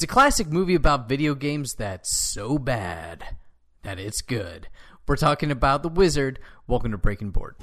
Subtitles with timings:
[0.00, 3.36] It's a classic movie about video games that's so bad
[3.82, 4.68] that it's good.
[5.06, 6.38] We're talking about The Wizard.
[6.66, 7.56] Welcome to Breaking Board.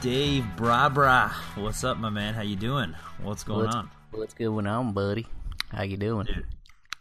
[0.00, 1.30] Dave Brabra.
[1.56, 2.34] What's up, my man?
[2.34, 2.94] How you doing?
[3.20, 3.90] What's going What's, on?
[4.12, 5.26] what's going on, buddy?
[5.72, 6.28] How you doing?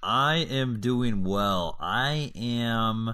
[0.02, 1.78] I am doing well.
[1.80, 3.14] I am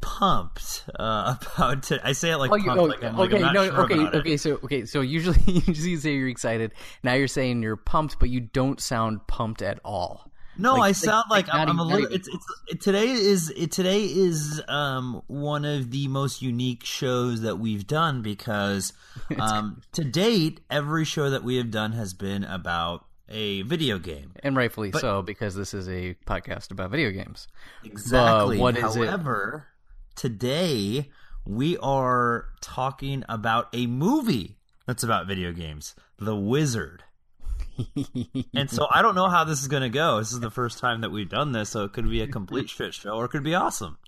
[0.00, 1.82] pumped uh, about.
[1.84, 4.14] To, I say it like Oh, you, pumped, oh, like okay, no, sure okay, it.
[4.14, 4.36] okay.
[4.38, 6.72] So, okay, so usually, usually you say you're excited.
[7.02, 10.30] Now you're saying you're pumped, but you don't sound pumped at all.
[10.58, 12.12] No, Like- I sound like like, I'm, I'm a little.
[12.12, 17.42] It's, it's it, today is it, today is um one of the most unique shows
[17.42, 18.92] that we've done because
[19.38, 24.32] um to date every show that we have done has been about a video game.
[24.42, 27.46] And rightfully But- so, because this is a podcast about video games.
[27.84, 28.58] Exactly.
[28.58, 29.06] what is it?
[29.06, 29.68] However,
[30.16, 31.10] today
[31.44, 34.56] we are talking about a movie
[34.86, 37.04] that's about video games, The Wizard.
[38.54, 40.18] And so I don't know how this is going to go.
[40.18, 42.68] This is the first time that we've done this, so it could be a complete
[42.70, 43.98] shit show or it could be awesome.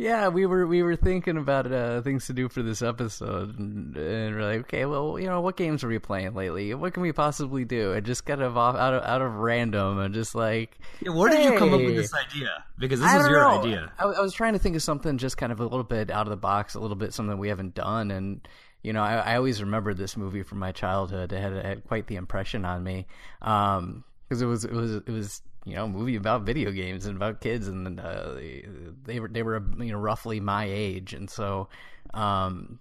[0.00, 3.94] Yeah, we were we were thinking about uh, things to do for this episode, and,
[3.94, 6.72] and we're like, okay, well, you know, what games are we playing lately?
[6.72, 7.92] What can we possibly do?
[7.92, 11.28] And just kind of off out of out of random, and just like, Yeah, where
[11.28, 12.64] did you come up with this idea?
[12.78, 13.60] Because this is your know.
[13.60, 13.92] idea.
[13.98, 16.26] I, I was trying to think of something just kind of a little bit out
[16.26, 18.48] of the box, a little bit something we haven't done, and
[18.82, 21.32] you know, I, I always remembered this movie from my childhood.
[21.32, 23.06] It had, it had quite the impression on me
[23.40, 27.16] because it was it was it was you know a movie about video games and
[27.16, 28.64] about kids, and uh, they,
[29.04, 31.68] they were they were you know roughly my age, and so.
[32.12, 32.80] Um,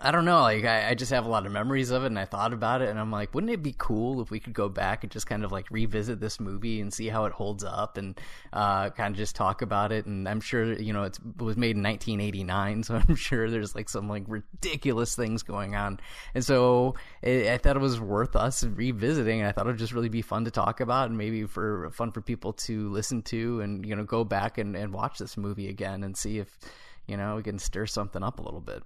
[0.00, 0.42] I don't know.
[0.42, 2.82] Like, I, I just have a lot of memories of it, and I thought about
[2.82, 5.26] it, and I'm like, wouldn't it be cool if we could go back and just
[5.26, 8.20] kind of like revisit this movie and see how it holds up, and
[8.52, 10.04] uh, kind of just talk about it?
[10.06, 13.88] And I'm sure, you know, it was made in 1989, so I'm sure there's like
[13.88, 16.00] some like ridiculous things going on,
[16.34, 19.78] and so it, I thought it was worth us revisiting, and I thought it would
[19.78, 23.22] just really be fun to talk about, and maybe for fun for people to listen
[23.22, 26.58] to, and you know, go back and, and watch this movie again and see if
[27.06, 28.82] you know we can stir something up a little bit.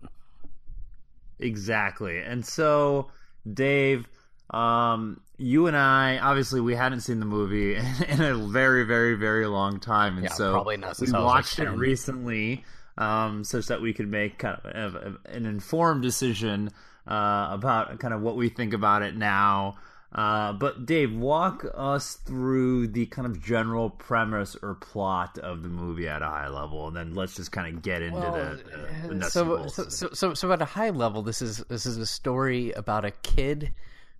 [1.40, 2.18] Exactly.
[2.20, 3.10] And so,
[3.52, 4.08] Dave,
[4.50, 7.76] um, you and I, obviously, we hadn't seen the movie
[8.08, 11.24] in a very, very, very long time, and Yeah, so probably not since we was,
[11.24, 12.64] like, watched it recently,
[12.96, 16.70] um, such that we could make kind of an informed decision
[17.06, 19.76] uh, about kind of what we think about it now.
[20.10, 25.68] Uh, but Dave, walk us through the kind of general premise or plot of the
[25.68, 28.62] movie at a high level, and then let's just kind of get into the,
[29.04, 29.74] the, the nuts and so, bolts.
[29.74, 33.04] so, so, so, so at a high level, this is this is a story about
[33.04, 33.70] a kid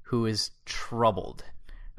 [0.03, 1.43] who is troubled,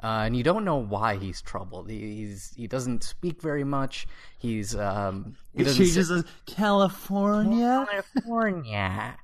[0.04, 1.90] uh, and you don't know why he's troubled.
[1.90, 4.06] He, he's he doesn't speak very much.
[4.38, 7.88] He's um, he doesn't She sit- just says California.
[8.14, 9.18] California.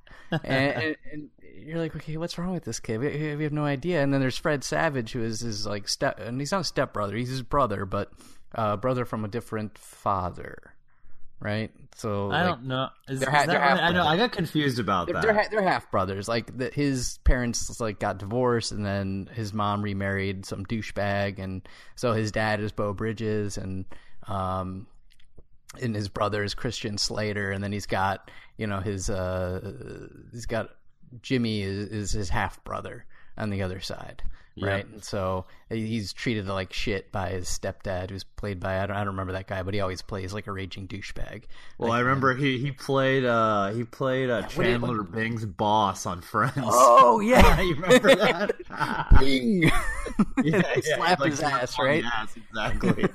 [0.44, 1.30] And, and, and
[1.66, 3.00] you're like, okay, what's wrong with this kid?
[3.00, 4.02] We, we have no idea.
[4.02, 7.16] And then there's Fred Savage, who is his like step, and he's not a stepbrother.
[7.16, 8.12] He's his brother, but
[8.54, 10.74] uh, brother from a different father,
[11.40, 11.72] right?
[11.96, 12.90] So I like, don't know.
[13.08, 13.80] Is, they're is that they're right?
[13.80, 14.06] I know.
[14.06, 15.24] I got confused about they're that.
[15.24, 16.28] they're, ha- they're half brothers.
[16.28, 21.68] Like the, his parents like got divorced, and then his mom remarried some douchebag, and
[21.96, 23.86] so his dad is Beau Bridges, and
[24.28, 24.88] um,
[25.82, 30.46] and his brother is Christian Slater, and then he's got you know his uh he's
[30.46, 30.70] got
[31.22, 33.06] Jimmy is, is his half brother
[33.38, 34.24] on the other side.
[34.58, 38.96] Right, and so he's treated like shit by his stepdad, who's played by I don't,
[38.96, 41.44] I don't remember that guy, but he always plays like a raging douchebag.
[41.78, 46.06] well, I remember he he played uh he played uh, do you- Chandler Bing's boss
[46.06, 46.54] on Friends.
[46.58, 49.10] Oh yeah, you remember that?
[49.20, 49.64] Bing.
[50.42, 52.06] yeah, Slap like his ass, right?
[52.06, 53.10] ass, exactly.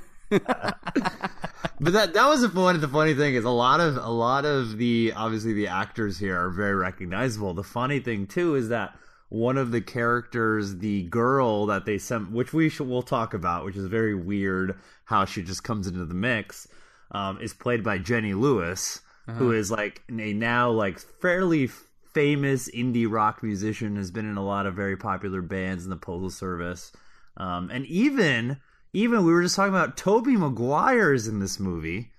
[1.80, 4.44] But that that was the funny the funny thing is a lot of a lot
[4.44, 7.54] of the obviously the actors here are very recognizable.
[7.54, 8.94] The funny thing too is that
[9.30, 13.64] one of the characters, the girl that they sent, which we should, we'll talk about,
[13.64, 16.66] which is very weird how she just comes into the mix,
[17.12, 21.68] um, is played by Jenny Lewis, who is like a now like fairly
[22.12, 25.96] famous indie rock musician, has been in a lot of very popular bands in the
[25.96, 26.90] Postal Service,
[27.36, 28.58] um, and even
[28.92, 32.10] even we were just talking about Tobey Maguire is in this movie.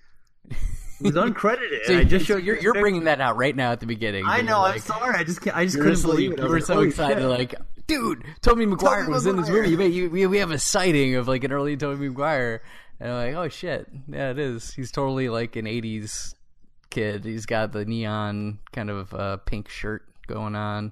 [1.00, 1.86] He's uncredited.
[1.86, 4.26] So, I just showed you're, you you're bringing that out right now at the beginning.
[4.28, 4.62] I know.
[4.62, 5.16] like, I'm sorry.
[5.18, 6.40] I just can't, I just couldn't believe it.
[6.40, 7.56] You were like, so excited, shit." like,
[7.88, 9.68] dude, Tobey Maguire Tobey was in this Maguire.
[9.70, 9.86] movie.
[9.88, 12.62] You- We, we have a sighting of like an early Tobey Maguire.
[13.00, 14.72] And I'm like, oh shit, yeah, it is.
[14.74, 16.36] He's totally like an '80s
[16.92, 17.26] kid.
[17.26, 20.92] He's got the neon kind of uh, pink shirt going on.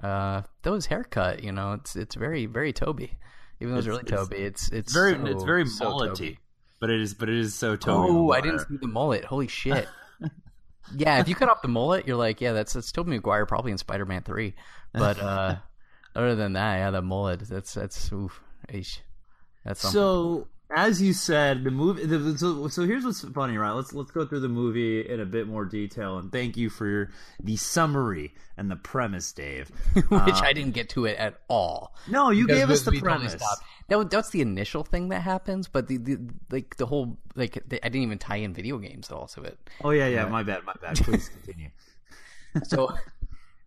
[0.00, 3.18] Uh, though his haircut, you know, it's it's very very Tobey.
[3.60, 6.38] Even though it's, really Tobey, it's it's very so- it's very so mullety, Tobey.
[6.80, 8.08] but it is but it is so Tobey.
[8.10, 9.24] Oh, I didn't see the mullet.
[9.24, 9.88] Holy shit.
[10.96, 13.72] yeah, if you cut off the mullet, you're like, yeah, that's that's Tobey Maguire probably
[13.72, 14.54] in Spider Man three.
[14.92, 15.56] But uh
[16.16, 18.40] other than that, yeah, the mullet, that's that's oof.
[18.68, 18.98] Eesh.
[19.64, 19.94] That's something.
[20.00, 22.04] So as you said, the movie.
[22.04, 23.70] The, so, so here's what's funny, right?
[23.70, 26.86] Let's let's go through the movie in a bit more detail, and thank you for
[26.86, 27.10] your,
[27.42, 29.68] the summary and the premise, Dave.
[29.94, 31.94] which I um, didn't get to it at all.
[32.08, 33.32] No, you gave us the totally premise.
[33.32, 33.62] stopped.
[33.88, 36.18] That that's the initial thing that happens, but the, the
[36.50, 39.42] like the whole like the, I didn't even tie in video games at all to
[39.42, 39.58] it.
[39.82, 40.26] Oh yeah, yeah.
[40.26, 40.96] Uh, my bad, my bad.
[40.96, 41.70] Please continue.
[42.64, 42.88] So,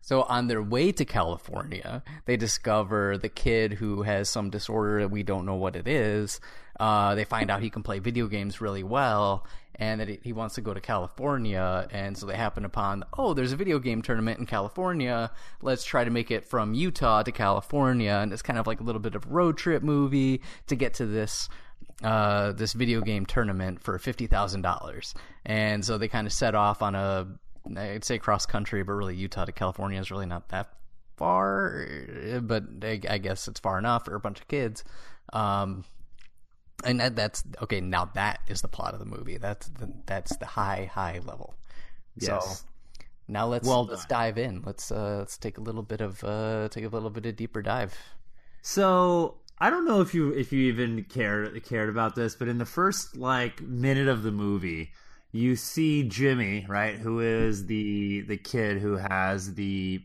[0.02, 5.12] so on their way to California, they discover the kid who has some disorder that
[5.12, 6.40] we don't know what it is.
[6.80, 9.46] Uh, they find out he can play video games really well,
[9.76, 11.88] and that he, wants to go to California.
[11.92, 15.32] And so they happen upon, oh, there's a video game tournament in California.
[15.62, 18.84] Let's try to make it from Utah to California, and it's kind of like a
[18.84, 21.50] little bit of road trip movie to get to this
[22.04, 25.14] uh, this video game tournament for fifty thousand dollars,
[25.46, 27.28] and so they kind of set off on a
[27.78, 30.74] I'd say cross country, but really Utah to California is really not that
[31.18, 31.86] far,
[32.42, 34.84] but I, I guess it's far enough for a bunch of kids.
[35.34, 35.86] Um,
[36.84, 37.80] and that, that's okay.
[37.80, 39.38] Now that is the plot of the movie.
[39.38, 41.56] That's the, that's the high high level.
[42.18, 42.60] Yes.
[42.60, 42.66] So
[43.28, 44.64] now let's Well let's dive in.
[44.66, 47.62] Let's uh, let's take a little bit of uh, take a little bit of deeper
[47.62, 47.96] dive.
[48.62, 52.58] So I don't know if you if you even cared cared about this, but in
[52.58, 54.92] the first like minute of the movie,
[55.32, 60.02] you see Jimmy, right, who is the the kid who has the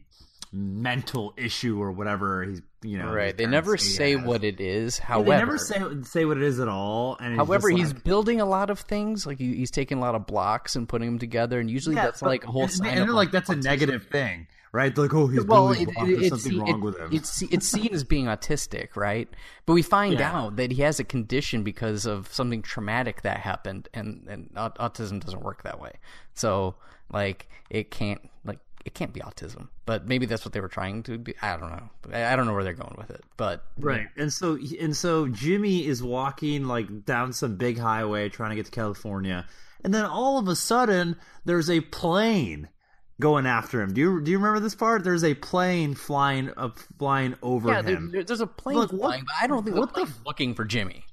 [0.53, 3.13] mental issue or whatever he's you know.
[3.13, 3.37] Right.
[3.37, 4.99] They never say what it is.
[4.99, 7.17] However, they never say say what it is at all.
[7.21, 9.27] And However, he's like- building a lot of things.
[9.27, 12.05] Like he, he's taking a lot of blocks and putting them together, and usually Yeah,
[12.05, 14.47] that's like a whole and, and like that's a negative thing,
[14.77, 14.97] right?
[14.97, 17.09] Like oh he's Well, it, it, there's it's, something it- wrong with him.
[17.13, 19.29] it's it's seen as being autistic, right?
[19.65, 20.37] But we find Yeah.
[20.39, 25.25] out that he has a condition because of something traumatic that happened, and and autism
[25.25, 25.93] doesn't work that way.
[26.35, 26.77] So
[27.13, 31.03] like it can't like it can't be autism, but maybe that's what they were trying
[31.05, 31.35] to be.
[31.43, 31.89] I don't know.
[32.13, 34.07] I, I don't know where they're going with it, but Right.
[34.17, 38.67] And so and so Jimmy is walking like down some big highway trying to get
[38.67, 39.47] to California.
[39.83, 42.69] And then all of a sudden there's a plane
[43.21, 43.95] going after him.
[43.95, 45.05] Do you do you remember this part?
[45.05, 48.11] There's a plane flying up flying over Yeah, him.
[48.13, 50.55] there- there's a plane Look, what- flying, but I don't think what the plane's looking
[50.55, 51.05] for Jimmy.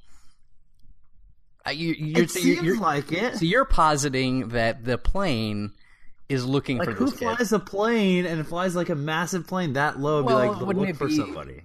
[1.66, 3.38] Uh, you, you're, it you're, seems you're, like it.
[3.38, 5.72] so you're positing that the plane
[6.28, 7.36] is looking like for who this kid.
[7.38, 10.60] flies a plane and it flies like a massive plane that low Well, be like
[10.60, 11.62] wouldn't look it for be- somebody.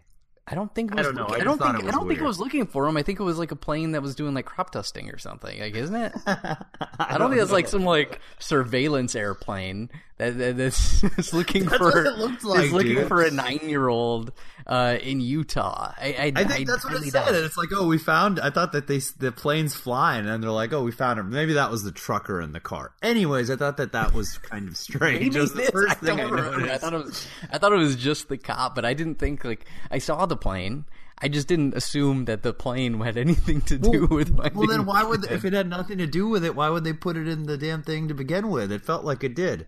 [0.50, 0.92] I don't think.
[0.92, 1.22] It I don't know.
[1.26, 1.70] looking- I I, don't think.
[1.74, 2.96] I was don't think it was looking for him.
[2.96, 5.60] I think it was like a plane that was doing like crop dusting or something.
[5.60, 6.12] Like, isn't it?
[6.26, 6.56] I,
[6.98, 12.06] I don't think it's like some like surveillance airplane that's, that's looking That's for what
[12.06, 13.08] it looked like, is looking dude.
[13.08, 14.32] for a nine year old
[14.66, 15.92] uh, in Utah.
[15.96, 17.34] I, I, I think that's what it said.
[17.34, 18.40] it's like, oh, we found.
[18.40, 21.30] I thought that they the plane's flying, and they're like, oh, we found him.
[21.30, 22.92] Maybe that was the trucker in the car.
[23.02, 25.20] Anyways, I thought that that was kind of strange.
[25.20, 26.70] Maybe was the first I thing I noticed.
[26.70, 27.26] I thought it was.
[27.52, 30.36] I thought it was just the cop, but I didn't think like I saw the
[30.36, 30.84] plane.
[31.20, 34.30] I just didn't assume that the plane had anything to do with.
[34.54, 36.54] well, then why would the if it had nothing to do with it?
[36.54, 38.70] Why would they put it in the damn thing to begin with?
[38.70, 39.66] It felt like it did.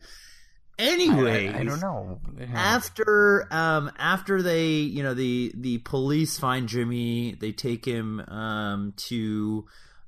[0.80, 2.20] Anyway, I, I don't know.
[2.54, 8.94] after um after they you know the the police find Jimmy they take him um
[9.08, 9.66] to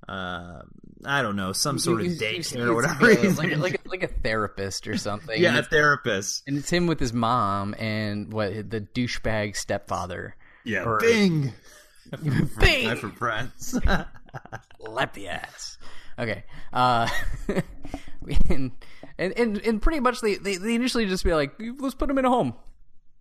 [0.09, 0.63] uh
[1.05, 3.89] I don't know some sort of you- you daycare or whatever he's like, like, a,
[3.89, 5.41] like a therapist or something.
[5.41, 10.35] yeah a therapist and it's him with his mom and what the douchebag stepfather.
[10.65, 11.53] yeah or- Bing
[12.59, 12.89] Bing!
[12.89, 13.79] Hi for friends
[14.81, 15.79] Lap the ass.
[16.19, 16.45] Okay.
[16.73, 17.09] Uh,
[18.51, 18.73] and,
[19.19, 22.25] and and pretty much they, they they initially just be like, let's put him in
[22.25, 22.55] a home.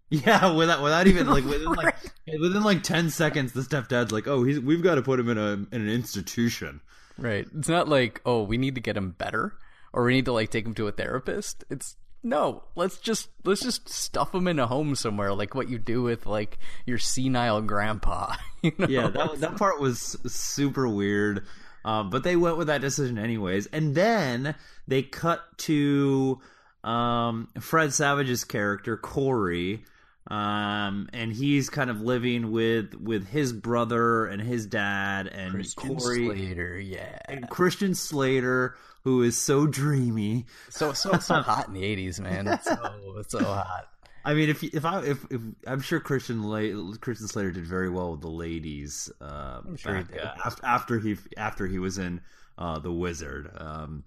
[0.09, 1.95] yeah without without even like within like
[2.39, 5.37] within like ten seconds the stepdad's like oh he's we've got to put him in
[5.37, 6.81] a in an institution
[7.17, 7.47] Right.
[7.57, 9.53] It's not like, oh, we need to get him better
[9.93, 11.63] or we need to like take him to a therapist.
[11.69, 15.77] It's no, let's just let's just stuff him in a home somewhere, like what you
[15.79, 18.35] do with like your senile grandpa.
[18.63, 18.85] You know?
[18.87, 21.47] yeah that that part was super weird
[21.85, 24.55] um, but they went with that decision anyways and then
[24.87, 26.39] they cut to
[26.83, 29.83] um, fred savage's character corey
[30.27, 35.97] um, and he's kind of living with with his brother and his dad and Christian
[35.97, 37.19] corey Slater, yeah.
[37.25, 42.47] and christian slater who is so dreamy So so so hot in the eighties, man.
[42.47, 43.87] It's so it's so hot.
[44.23, 47.89] I mean, if if I if, if I'm sure Christian La- Christian Slater did very
[47.89, 49.09] well with the ladies.
[49.19, 50.21] Uh, sure he back, did.
[50.21, 52.21] uh, after, after he after he was in
[52.57, 53.49] uh, the Wizard.
[53.57, 54.03] Um,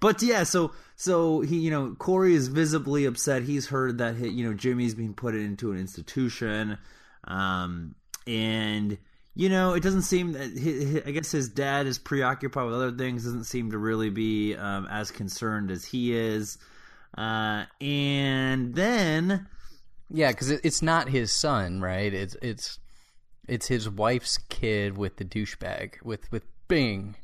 [0.00, 3.42] but yeah, so so he you know Corey is visibly upset.
[3.42, 6.78] He's heard that he, you know Jimmy's being put into an institution,
[7.24, 7.94] um,
[8.26, 8.96] and
[9.34, 13.24] you know it doesn't seem that I guess his dad is preoccupied with other things.
[13.24, 16.58] Doesn't seem to really be um, as concerned as he is.
[17.16, 19.48] Uh, and then
[20.10, 22.12] Yeah, because it, it's not his son, right?
[22.12, 22.78] It's it's
[23.46, 27.14] it's his wife's kid with the douchebag with with Bing,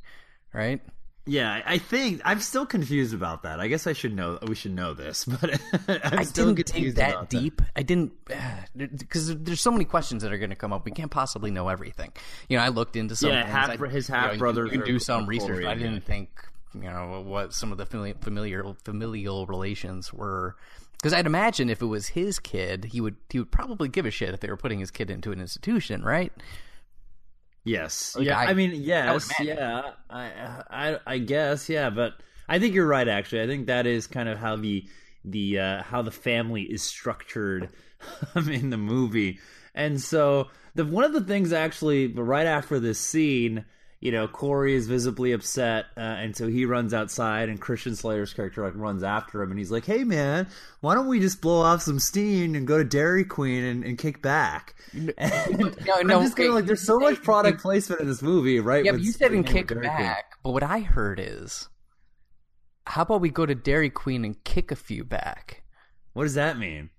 [0.52, 0.80] right?
[1.26, 3.58] Yeah, I- think I'm still confused about that.
[3.58, 4.38] I guess I should know.
[4.46, 7.62] We should know this, but I'm I still didn't dig confused that deep.
[7.74, 8.12] I didn't
[8.76, 10.84] because there's so many questions that are going to come up.
[10.84, 12.12] We can't possibly know everything.
[12.50, 13.30] You know, I looked into some.
[13.30, 15.62] Yeah, half- I- his you know, half-brothers You can do some research.
[15.62, 16.28] but I didn't think
[16.74, 18.14] you know what some of the familiar
[18.84, 20.56] familial relations were.
[21.04, 24.10] Because I'd imagine if it was his kid, he would he would probably give a
[24.10, 26.32] shit if they were putting his kid into an institution, right?
[27.62, 28.16] Yes.
[28.16, 28.38] Like, yeah.
[28.38, 29.30] I- I, mean, yes.
[29.38, 29.54] imagine.
[29.58, 29.90] Yeah.
[30.08, 30.98] I, I.
[31.06, 31.68] I guess.
[31.68, 31.90] Yeah.
[31.90, 32.14] But
[32.48, 33.06] I think you're right.
[33.06, 34.88] Actually, I think that is kind of how the
[35.26, 37.68] the uh, how the family is structured
[38.34, 39.40] in the movie.
[39.74, 43.66] And so the one of the things actually right after this scene.
[44.04, 48.34] You know, Corey is visibly upset, uh, and so he runs outside, and Christian Slater's
[48.34, 50.46] character like runs after him, and he's like, "Hey, man,
[50.82, 53.96] why don't we just blow off some steam and go to Dairy Queen and, and
[53.96, 58.20] kick back?" No, no, I'm just of like, there's so much product placement in this
[58.20, 58.84] movie, right?
[58.84, 59.90] Yeah, but you said and kick Dairy Queen.
[59.90, 60.34] back.
[60.42, 61.70] But what I heard is,
[62.86, 65.62] how about we go to Dairy Queen and kick a few back?
[66.12, 66.90] What does that mean?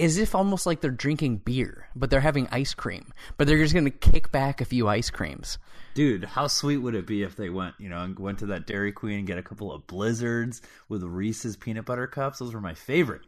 [0.00, 3.12] As if almost like they're drinking beer, but they're having ice cream.
[3.36, 5.58] But they're just going to kick back a few ice creams.
[5.94, 8.66] Dude, how sweet would it be if they went, you know, and went to that
[8.66, 12.38] Dairy Queen and get a couple of blizzards with Reese's peanut butter cups?
[12.38, 13.22] Those were my favorite.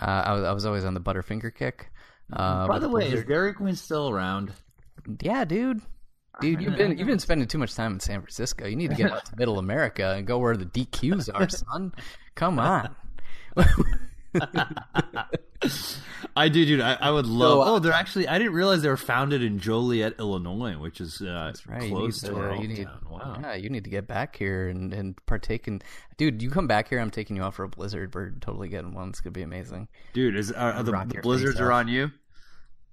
[0.00, 1.90] Uh, I, was, I was always on the Butterfinger kick.
[2.32, 4.52] Uh, By the way, is Dairy Queen still around?
[5.20, 5.82] yeah, dude.
[6.40, 8.66] Dude, you've been you've been spending too much time in San Francisco.
[8.66, 11.92] You need to get out to Middle America and go where the DQs are, son.
[12.34, 12.94] Come on.
[16.34, 16.80] I do, dude.
[16.80, 17.58] I, I would love.
[17.60, 18.26] uh, oh, they're actually.
[18.28, 22.28] I didn't realize they were founded in Joliet, Illinois, which is uh, Right, close you
[22.30, 23.10] to need, our uh, you need, hometown.
[23.10, 23.38] Wow.
[23.40, 25.82] yeah, you need to get back here and, and partake in.
[26.16, 28.14] Dude, you come back here, I'm taking you out for a blizzard.
[28.14, 29.10] We're totally getting one.
[29.10, 29.88] It's gonna be amazing.
[30.14, 32.10] Dude, is are, are the, the blizzards are on you?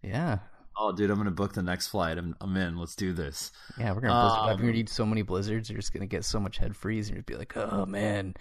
[0.04, 0.40] Yeah,
[0.82, 2.18] Oh, dude, I'm gonna book the next flight.
[2.18, 2.78] I'm, I'm in.
[2.78, 3.52] Let's do this.
[3.78, 4.40] yeah, we're gonna blizzard.
[4.40, 4.60] Um, up.
[4.60, 5.70] You're gonna eat so many blizzards.
[5.70, 8.36] You're just gonna get so much head freeze, and you'll be like, oh man.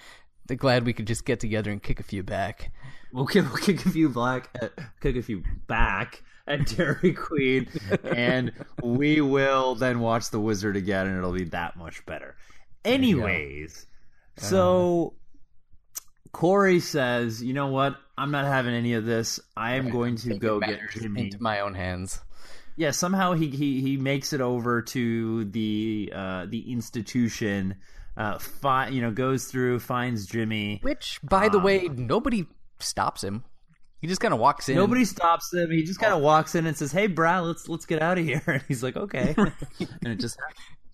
[0.46, 2.72] They're glad we could just get together and kick a few back.
[3.12, 4.68] We'll kick, we'll kick a few black, uh,
[5.00, 7.68] kick a few back at Dairy Queen,
[8.04, 12.36] and we will then watch The Wizard again, and it'll be that much better.
[12.84, 13.86] Anyways,
[14.36, 15.14] so
[16.32, 17.96] Corey says, "You know what?
[18.16, 19.40] I'm not having any of this.
[19.56, 22.20] I am going to go get Jimmy." into my own hands.
[22.76, 27.76] yeah, somehow he he he makes it over to the uh, the institution.
[28.16, 30.80] Uh, fi- you know, goes through, finds Jimmy.
[30.82, 32.48] Which, by the Um, way, nobody
[32.80, 33.44] stops him.
[34.00, 34.76] He just kind of walks in.
[34.76, 35.70] Nobody stops him.
[35.70, 38.24] He just kind of walks in and says, "Hey, Brad, let's let's get out of
[38.24, 40.38] here." And he's like, "Okay," and it just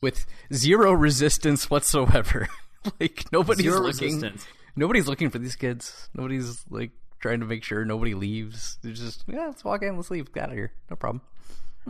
[0.00, 2.48] with zero resistance whatsoever.
[3.00, 4.14] like nobody's Zero looking.
[4.14, 4.46] resistance.
[4.76, 6.08] Nobody's looking for these kids.
[6.14, 8.78] Nobody's like trying to make sure nobody leaves.
[8.82, 11.20] They're just yeah, let's walk in, let's leave, get out of here, no problem.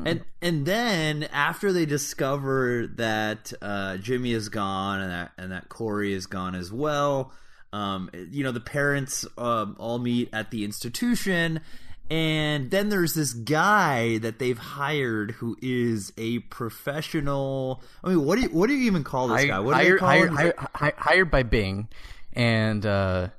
[0.04, 5.68] And and then after they discover that uh, Jimmy is gone and that and that
[5.68, 7.32] Corey is gone as well,
[7.74, 11.60] um, you know the parents um, all meet at the institution,
[12.08, 17.82] and then there's this guy that they've hired who is a professional.
[18.04, 19.58] I mean, what do you what do you even call this guy?
[19.58, 20.54] What hired, hired, hired,
[20.96, 21.88] hired by Bing,
[22.32, 23.30] and uh,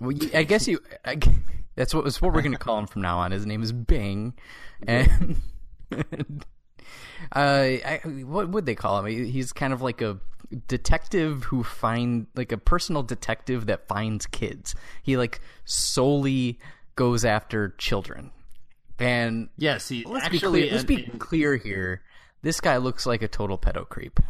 [0.00, 0.80] well, I guess you.
[1.04, 1.18] I,
[1.76, 3.30] that's what that's what we're going to call him from now on.
[3.30, 4.34] His name is Bing,
[4.86, 5.36] and.
[5.92, 6.02] Uh,
[7.32, 9.06] I, what would they call him?
[9.06, 10.18] He's kind of like a
[10.68, 14.74] detective who find like a personal detective that finds kids.
[15.02, 16.58] He like solely
[16.96, 18.30] goes after children.
[18.98, 22.02] And Yes, he let's actually be clear, let's be and clear here.
[22.42, 24.20] This guy looks like a total pedo creep.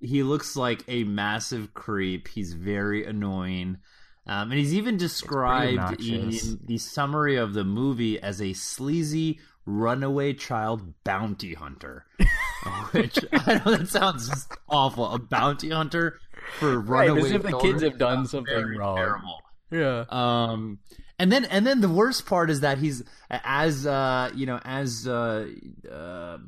[0.00, 2.28] he looks like a massive creep.
[2.28, 3.78] He's very annoying.
[4.26, 6.30] Um, and he's even described in
[6.64, 12.06] the summary of the movie as a sleazy runaway child bounty hunter.
[12.92, 15.10] Which I know that sounds awful.
[15.12, 16.18] A bounty hunter
[16.58, 18.96] for runaway as if the kids have done something wrong.
[18.96, 19.40] Terrible.
[19.70, 20.04] Yeah.
[20.08, 20.78] Um,
[21.18, 25.06] and then and then the worst part is that he's as uh you know as
[25.06, 25.48] uh,
[25.90, 26.38] uh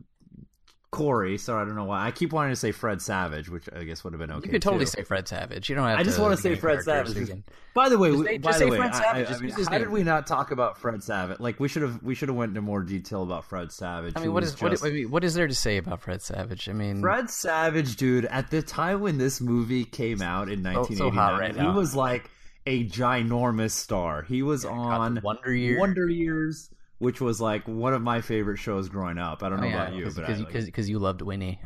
[0.92, 1.36] Corey.
[1.36, 2.06] Sorry, I don't know why.
[2.06, 4.46] I keep wanting to say Fred Savage, which I guess would have been okay.
[4.46, 4.90] You could totally too.
[4.92, 5.68] say Fred Savage.
[5.68, 5.98] You don't have.
[5.98, 7.16] I just to want to say Fred Savage.
[7.16, 7.44] again.
[7.74, 9.80] By the way, Just we- say- by the way, I- I, mean, how name.
[9.80, 11.40] did we not talk about Fred Savage?
[11.40, 14.14] Like we should have, we should have went into more detail about Fred Savage.
[14.16, 16.22] I mean, what is what, just- I mean, what is there to say about Fred
[16.22, 16.68] Savage?
[16.68, 20.70] I mean, Fred Savage, dude, at the time when this movie came out in so
[20.70, 22.30] 1989, hot right he was like
[22.66, 24.22] a ginormous star.
[24.22, 25.78] He was got on Wonder Year.
[25.78, 29.42] Wonder Years, which was like one of my favorite shows growing up.
[29.42, 31.60] I don't know about you, but I, like- because you loved Winnie.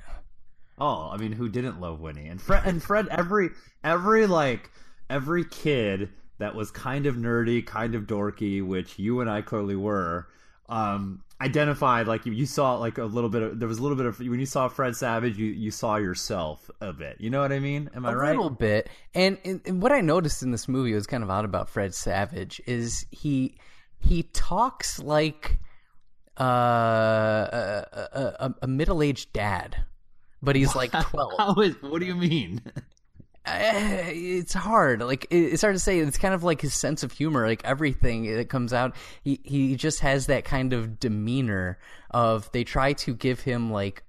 [0.79, 2.29] Oh, I mean, who didn't love Winnie?
[2.29, 3.51] And Fred and Fred every
[3.85, 4.71] every like
[5.11, 9.77] every kid that was kind of nerdy, kind of dorky, which you and I clearly
[9.77, 10.27] were,
[10.71, 13.97] um, identified like you, you saw like a little bit of there was a little
[13.97, 17.17] bit of when you saw Fred Savage, you you saw yourself a bit.
[17.21, 17.91] You know what I mean?
[17.95, 18.29] Am I a right?
[18.29, 18.89] A little bit.
[19.15, 21.95] And, and, and what I noticed in this movie was kind of odd about Fred
[21.95, 23.59] Savage is he
[24.01, 25.59] he talks like
[26.39, 29.85] uh, a, a, a, a middle aged dad,
[30.43, 31.33] but he's like twelve.
[31.39, 31.75] How is?
[31.83, 32.63] What do you mean?
[33.47, 35.01] Eh, it's hard.
[35.01, 35.99] Like it's hard to say.
[35.99, 37.47] It's kind of like his sense of humor.
[37.47, 41.79] Like everything that comes out, he he just has that kind of demeanor
[42.11, 44.05] of they try to give him like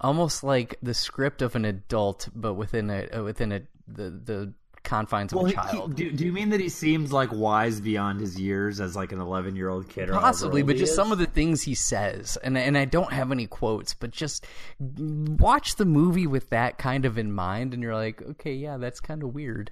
[0.00, 4.52] almost like the script of an adult, but within a within a the the
[4.84, 5.94] confines of Well, a he- child.
[5.96, 9.20] do, do you mean that he seems like wise beyond his years as like an
[9.20, 10.08] 11 year old kid?
[10.10, 10.96] Possibly, but just is?
[10.96, 14.46] some of the things he says, and and I don't have any quotes, but just
[14.78, 19.00] watch the movie with that kind of in mind, and you're like, okay, yeah, that's
[19.00, 19.70] kind of weird.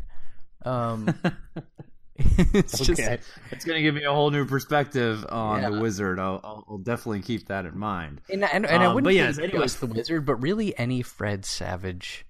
[0.64, 1.14] Um,
[2.18, 3.18] it's just Okay,
[3.50, 5.70] it's gonna give me a whole new perspective on Yeah.
[5.70, 6.18] the wizard.
[6.18, 8.20] I'll, I'll, I'll definitely keep that in mind.
[8.30, 9.76] And, and, and I Um, wouldn't but say yes, just anyways.
[9.76, 12.24] the wizard, but really any Fred Savage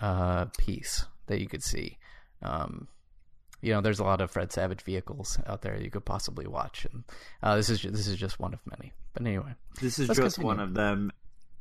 [0.00, 1.98] uh, piece that you could see.
[2.42, 2.88] Um,
[3.62, 6.86] you know, there's a lot of Fred Savage vehicles out there you could possibly watch,
[6.92, 7.04] and
[7.42, 8.92] uh, this is ju- this is just one of many.
[9.14, 10.46] But anyway, This is just continue.
[10.46, 11.10] one of them.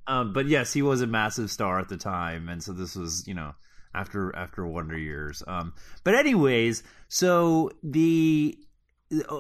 [0.08, 3.25] Um, but yes, he was a massive star at the time, and so this was,
[3.27, 3.53] you know,
[3.94, 5.41] after after Wonder Years.
[5.48, 8.58] Um, but anyways, so the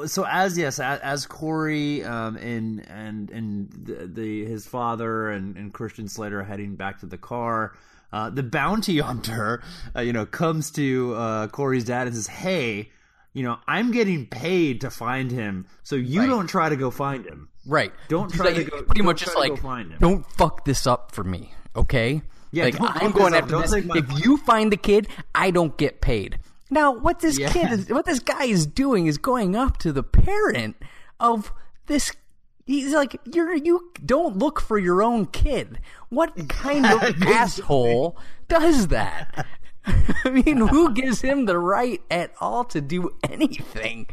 [0.05, 5.57] so as yes as, as Corey um, and and and the, the his father and,
[5.57, 7.73] and Christian Slater are heading back to the car.
[8.15, 9.61] Uh, the bounty hunter,
[9.95, 12.91] uh, you know, comes to uh, Corey's dad and says, "Hey,
[13.33, 16.27] you know, I'm getting paid to find him, so you Right.
[16.29, 17.91] don't try to go find him." right?
[18.09, 19.97] Don't try like- to go- Pretty much just like, find him.
[19.99, 22.21] don't fuck this up for me, okay?
[22.51, 23.73] Yeah, like I'm going after this.
[23.73, 26.37] If you find the kid, I don't get paid.
[26.69, 27.49] Now, what this Yeah.
[27.51, 30.75] kid is, what this guy is doing is going up to the parent
[31.19, 31.51] of
[31.87, 32.11] this.
[32.65, 35.79] He's like, you're you don't look for your own kid.
[36.09, 39.45] What kind of asshole does that?
[39.85, 44.07] I mean, who gives him the right at all to do anything?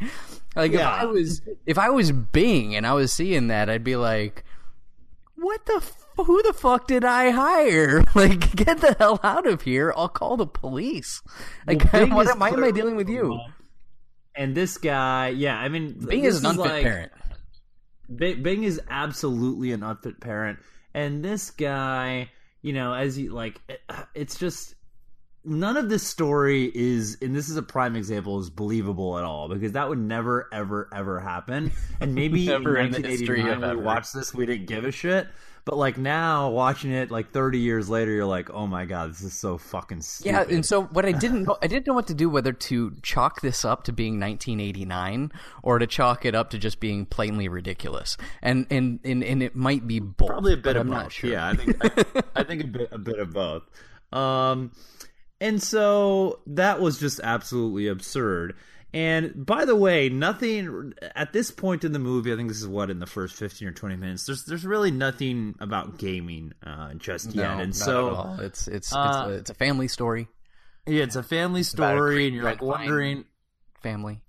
[0.55, 3.95] Like if I was if I was Bing and I was seeing that, I'd be
[3.95, 4.43] like,
[5.35, 5.77] "What the?
[5.77, 8.03] F- who the fuck did I hire?
[8.15, 9.91] Like, get the hell out of here!
[9.97, 11.23] I'll call the police.
[11.65, 13.33] Like, Bing what, why am I dealing with you?
[13.33, 13.51] Uh,
[14.35, 17.11] and this guy, yeah, I mean, Bing is an unfit like- parent.
[18.13, 20.59] Bing, Bing is absolutely an unfit parent,
[20.93, 22.29] and this guy,
[22.61, 23.81] you know, as he like, it-
[24.13, 24.75] it's just
[25.45, 29.49] none of this story is, and this is a prime example, is believable at all
[29.49, 31.71] because that would never, ever, ever happen.
[31.99, 34.91] And maybe in Never in the history 1989 we watched this, we didn't give a
[34.91, 35.27] shit.
[35.65, 39.21] But like now, watching it like 30 years later, you're like, oh my god, this
[39.21, 40.29] is so fucking stupid.
[40.29, 42.95] Yeah, and so what I didn't know, I didn't know what to do whether to
[43.01, 47.47] chalk this up to being 1989 or to chalk it up to just being plainly
[47.47, 48.17] ridiculous.
[48.41, 50.27] And and and, and it might be both.
[50.27, 50.97] Probably a bit of I'm both.
[50.97, 51.29] not sure.
[51.29, 53.63] Yeah, I think I, I think a bit a bit of both.
[54.11, 54.71] Um,
[55.39, 58.55] and so that was just absolutely absurd.
[58.93, 62.31] And by the way, nothing at this point in the movie.
[62.31, 64.25] I think this is what in the first fifteen or twenty minutes.
[64.27, 67.51] There's there's really nothing about gaming uh, just No, yet.
[67.53, 68.39] And not so at all.
[68.39, 70.27] it's it's uh, it's, a, it's a family story.
[70.85, 73.25] yeah, it's a family a story, great and you're like wondering.
[73.81, 74.21] Family.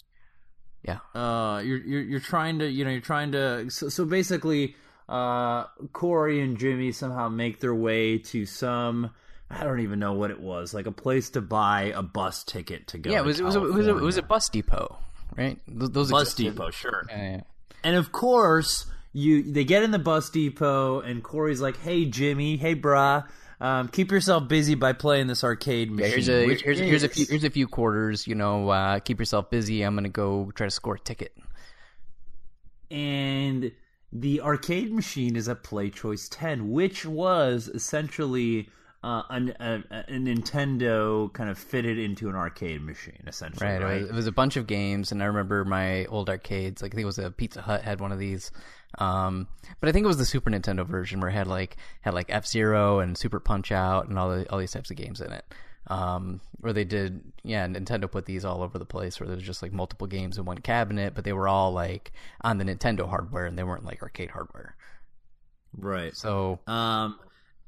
[0.83, 0.98] Yeah.
[1.14, 4.77] uh you're you're you're trying to you know you're trying to so, so basically
[5.09, 9.11] uh Corey and Jimmy somehow make their way to some
[9.50, 12.88] I don't even know what it was like a place to buy a bus ticket
[12.88, 14.22] to go Yeah, it to was it was a, it was a, it was a
[14.22, 14.98] bus depot,
[15.37, 15.59] right?
[15.68, 16.54] Those, those bus existed.
[16.54, 17.40] depot sure Yeah, yeah.
[17.85, 22.57] and of course you they get in the bus depot and Corey's like hey Jimmy
[22.57, 23.26] hey brah
[23.61, 27.09] um, keep yourself busy by playing this arcade Yeah, machine here's a here's, here's a
[27.09, 28.26] few here's a few quarters.
[28.26, 29.83] You know, uh, keep yourself busy.
[29.83, 31.33] I'm gonna go try to score a ticket.
[32.90, 33.72] and
[34.12, 38.68] the arcade machine is a PlayChoice-10 which was essentially
[39.04, 43.66] uh, a, a, a Nintendo kind of fitted into an arcade machine, essentially.
[43.66, 43.82] Right.
[43.82, 43.96] Right.
[43.96, 46.80] It, was, it was a bunch of games, and I remember my old arcades.
[46.80, 48.50] Like I think it was a Pizza Hut had one of these.
[48.98, 49.48] Um,
[49.80, 52.26] but I think it was the Super Nintendo version where it had like had like
[52.30, 55.32] F Zero and Super Punch Out and all the, all these types of games in
[55.32, 55.44] it.
[55.86, 59.62] Um, where they did, yeah, Nintendo put these all over the place, where there's just
[59.62, 63.44] like multiple games in one cabinet, but they were all like on the Nintendo hardware
[63.44, 64.76] and they weren't like arcade hardware.
[65.76, 66.16] Right.
[66.16, 67.18] So Um,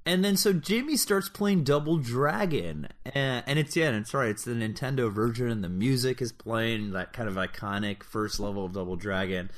[0.06, 4.30] and then so Jimmy starts playing Double Dragon, and, and it's yeah, and it's right.
[4.30, 8.64] It's the Nintendo version, and the music is playing that kind of iconic first level
[8.64, 9.50] of Double Dragon,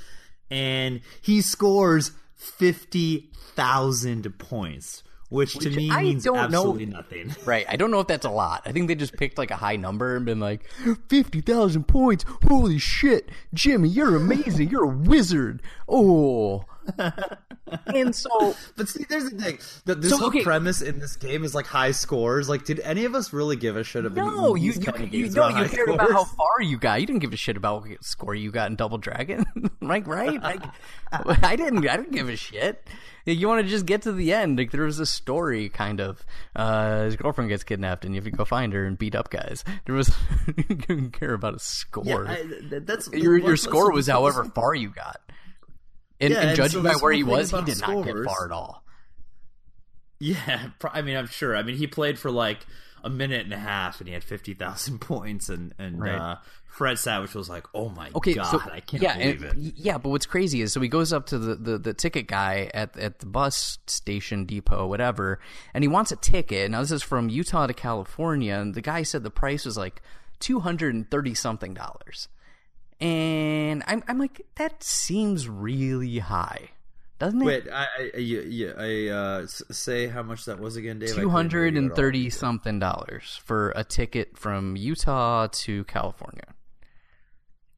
[0.50, 7.34] and he scores fifty thousand points, which, to me I means don't know- absolutely nothing.
[7.44, 7.66] Right.
[7.68, 8.62] I don't know if that's a lot.
[8.66, 10.64] I think they just picked like a high number and been like,
[11.08, 12.24] 50,000 points.
[12.46, 13.30] Holy shit.
[13.54, 14.68] Jimmy, you're amazing.
[14.70, 15.62] You're a wizard.
[15.88, 16.64] Oh.
[17.86, 19.58] and so, But see, there's the thing.
[19.84, 20.42] The, this So, whole okay.
[20.42, 22.48] premise in this game is like high scores.
[22.48, 25.48] Like, did any of us really give a shit about no, you, you, you, no,
[25.48, 27.00] about you cared about how far you got.
[27.00, 29.44] You didn't give a shit about what score you got in Double Dragon.
[29.80, 30.40] like, right?
[30.42, 30.62] Like,
[31.12, 32.86] I didn't, I didn't give a shit.
[33.26, 34.56] You want to just get to the end.
[34.56, 36.24] Like, there was a story, kind of.
[36.56, 39.30] Uh, his girlfriend gets kidnapped and you have to go find her and beat up
[39.30, 39.64] guys.
[39.84, 40.10] There was,
[40.56, 42.04] you didn't care about a score.
[42.06, 45.20] Yeah, I, that's your your score was however far you got.
[46.20, 48.44] And, Yeah, and and judging so by where he was, he did not get far
[48.46, 48.84] at all.
[50.20, 51.56] Yeah, I mean, I'm sure.
[51.56, 52.66] I mean, he played for like
[53.04, 56.14] a minute and a half, and he had fifty thousand points, and and Right.
[56.14, 59.66] uh, Fred Savage was like, "Oh my Okay, god, so I can't yeah, believe and-
[59.68, 62.26] it." yeah, but what's crazy is so he goes up to the, the, the ticket
[62.26, 65.38] guy at at the bus station depot, whatever,
[65.74, 66.70] and he wants a ticket.
[66.70, 70.02] Now this is from Utah to California, and the guy said the price was like
[70.40, 72.26] two hundred and thirty something dollars,
[73.00, 76.70] and I'm I'm like that seems really high,
[77.18, 77.44] doesn't it?
[77.44, 81.10] Wait, I, I, you, I uh, say how much that was again, Dave?
[81.16, 86.54] I Two hundred and thirty something dollars for a ticket from Utah to California.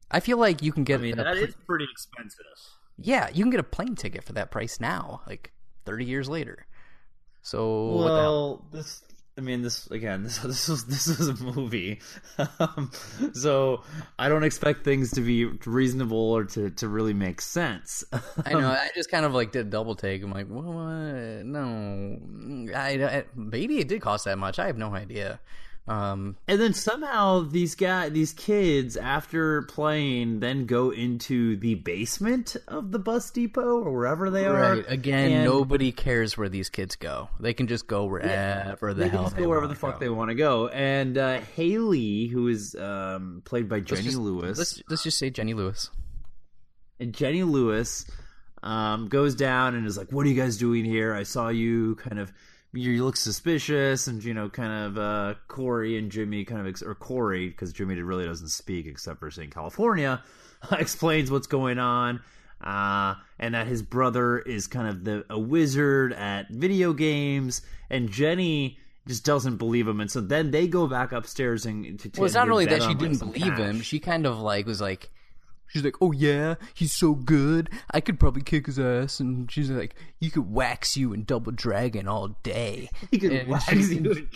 [0.09, 2.45] I feel like you can I get mean, that pl- is pretty expensive.
[2.97, 5.51] yeah, you can get a plane ticket for that price now, like
[5.85, 6.65] thirty years later.
[7.43, 8.21] So what the hell?
[8.21, 9.03] Well, this.
[9.37, 10.23] I mean, this again.
[10.23, 11.99] This this was this was a movie,
[12.59, 12.91] um,
[13.33, 13.83] so
[14.19, 18.03] I don't expect things to be reasonable or to, to really make sense.
[18.45, 18.69] I know.
[18.69, 20.21] I just kind of like did a double take.
[20.23, 20.65] I'm like, what?
[21.45, 22.19] No,
[22.75, 24.59] I, I maybe it did cost that much.
[24.59, 25.39] I have no idea.
[25.91, 32.55] Um, And then somehow these guy, these kids, after playing, then go into the basement
[32.67, 34.75] of the bus depot or wherever they are.
[34.75, 34.85] right.
[34.87, 37.29] Again, and nobody cares where these kids go.
[37.39, 39.95] They can just go wherever the They hell can just they go wherever the fuck
[39.95, 39.99] go.
[39.99, 40.67] they want to go.
[40.69, 45.29] And uh, Haley, who is um, played by Jenny just- Lewis, Let's let's just say
[45.29, 45.89] Jenny Lewis.
[46.99, 48.05] and Jenny Lewis
[48.63, 51.13] um, goes down and is like, "What are you guys doing here?
[51.13, 52.31] I saw you kind of."
[52.73, 56.81] You look suspicious, and you know, kind of uh, Corey and Jimmy, kind of, ex-
[56.81, 60.23] or Corey, because Jimmy really doesn't speak except for saying California,
[60.71, 62.21] explains what's going on,
[62.61, 68.09] uh, and that his brother is kind of the a wizard at video games, and
[68.09, 72.21] Jenny just doesn't believe him, and so then they go back upstairs and to, to
[72.21, 73.81] Well, it's not only that she didn't believe him.
[73.81, 75.11] She kind of like was like,
[75.71, 77.69] she's like, "Oh yeah, he's so good.
[77.91, 81.51] I could probably kick his ass." And she's like, "You could wax you in Double
[81.51, 84.29] Dragon all day." He could And wax you in dragon."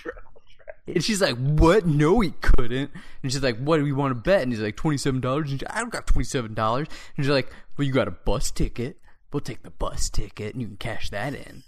[0.88, 1.86] And she's like, "What?
[1.86, 2.92] No, he couldn't."
[3.24, 5.60] And she's like, "What do we want to bet?" And he's like, 27 dollars." And
[5.60, 6.88] she's I don't got twenty seven dollars.
[7.18, 8.98] And she's like, "Well, you got a bus ticket.
[9.34, 11.64] We'll take the bus ticket, and you can cash that in."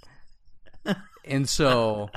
[1.25, 2.10] and so.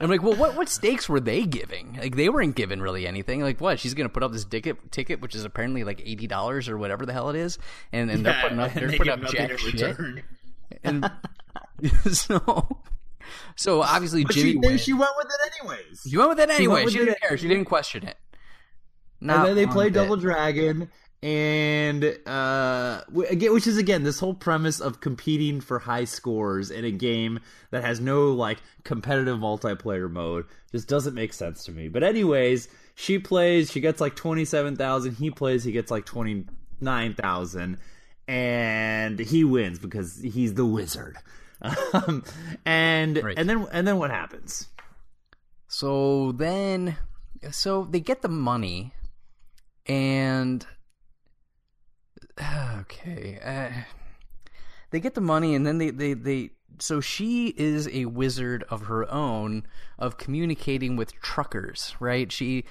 [0.00, 1.96] I'm like, well, what what stakes were they giving?
[2.00, 3.40] Like, they weren't giving really anything.
[3.42, 3.78] Like, what?
[3.78, 7.06] She's gonna put up this ticket, ticket, which is apparently like eighty dollars or whatever
[7.06, 7.58] the hell it is,
[7.92, 9.72] and and they're putting up, and they're putting up jack shit.
[9.74, 10.22] return.
[10.84, 11.08] And
[12.10, 12.66] so,
[13.56, 14.80] so obviously But Jimmy she, then wins.
[14.80, 16.06] she went with it anyways.
[16.08, 16.84] She went with it anyway.
[16.84, 17.36] with She didn't care.
[17.36, 18.16] She didn't question it.
[19.20, 19.94] and then they one play bit.
[19.94, 20.90] Double Dragon,
[21.22, 26.84] and uh, again, which is again this whole premise of competing for high scores in
[26.84, 27.38] a game
[27.70, 31.88] that has no like competitive multiplayer mode just doesn't make sense to me.
[31.88, 33.70] But anyways, she plays.
[33.70, 35.14] She gets like twenty seven thousand.
[35.14, 35.62] He plays.
[35.64, 36.44] He gets like twenty
[36.80, 37.78] nine thousand,
[38.26, 41.16] and he wins because he's the wizard.
[41.92, 42.24] Um,
[42.64, 43.38] and Right.
[43.38, 44.66] and then and then what happens?
[45.68, 46.96] So then,
[47.52, 48.92] so they get the money,
[49.86, 50.66] and
[52.40, 53.82] okay, uh,
[54.90, 56.50] they get the money, and then they they they.
[56.78, 59.66] So she is a wizard of her own
[59.98, 62.32] of communicating with truckers, right?
[62.32, 62.64] She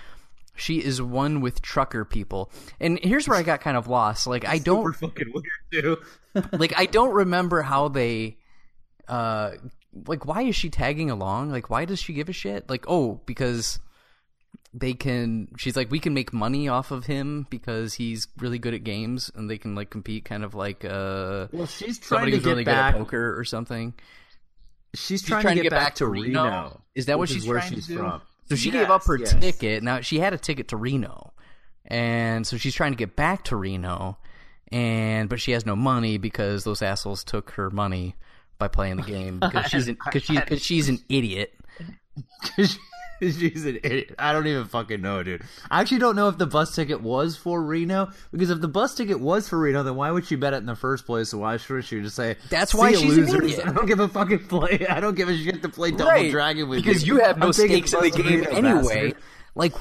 [0.56, 4.28] she is one with trucker people, and here's where I got kind of lost.
[4.28, 5.98] Like I don't Super fucking weird too.
[6.58, 8.38] like I don't remember how they
[9.08, 9.52] uh,
[10.08, 11.52] like why is she tagging along?
[11.52, 12.70] Like why does she give a shit?
[12.70, 13.80] Like oh because
[14.74, 18.74] they can she's like we can make money off of him because he's really good
[18.74, 22.32] at games and they can like compete kind of like uh well she's trying somebody
[22.32, 23.94] to who's get really back good at poker or something
[24.94, 26.82] she's trying, to, get back, to Reno.
[26.96, 27.98] Is that what she's where trying to she's do?
[27.98, 29.34] from So she Yes, gave up her yes.
[29.34, 29.84] ticket.
[29.84, 31.34] Now she had a ticket to Reno,
[31.86, 34.18] and so she's trying to get back to Reno,
[34.72, 38.16] and but she has no money because those assholes took her money
[38.58, 41.54] by playing the game because she's an, cause she's cause she's an idiot.
[43.30, 44.16] She's an idiot.
[44.18, 45.44] I don't even fucking know, dude.
[45.70, 48.96] I actually don't know if the bus ticket was for Reno because if the bus
[48.96, 51.30] ticket was for Reno, then why would she bet it in the first place?
[51.30, 53.36] So why should she just say That's why she's an losers.
[53.58, 54.88] idiot." I don't give a fucking play.
[54.90, 57.16] I don't give a shit to play Double Right, Dragon with because you.
[57.18, 59.12] you have no I'm stakes in the game Reno, anyway.
[59.12, 59.18] bastard.
[59.54, 59.74] Like,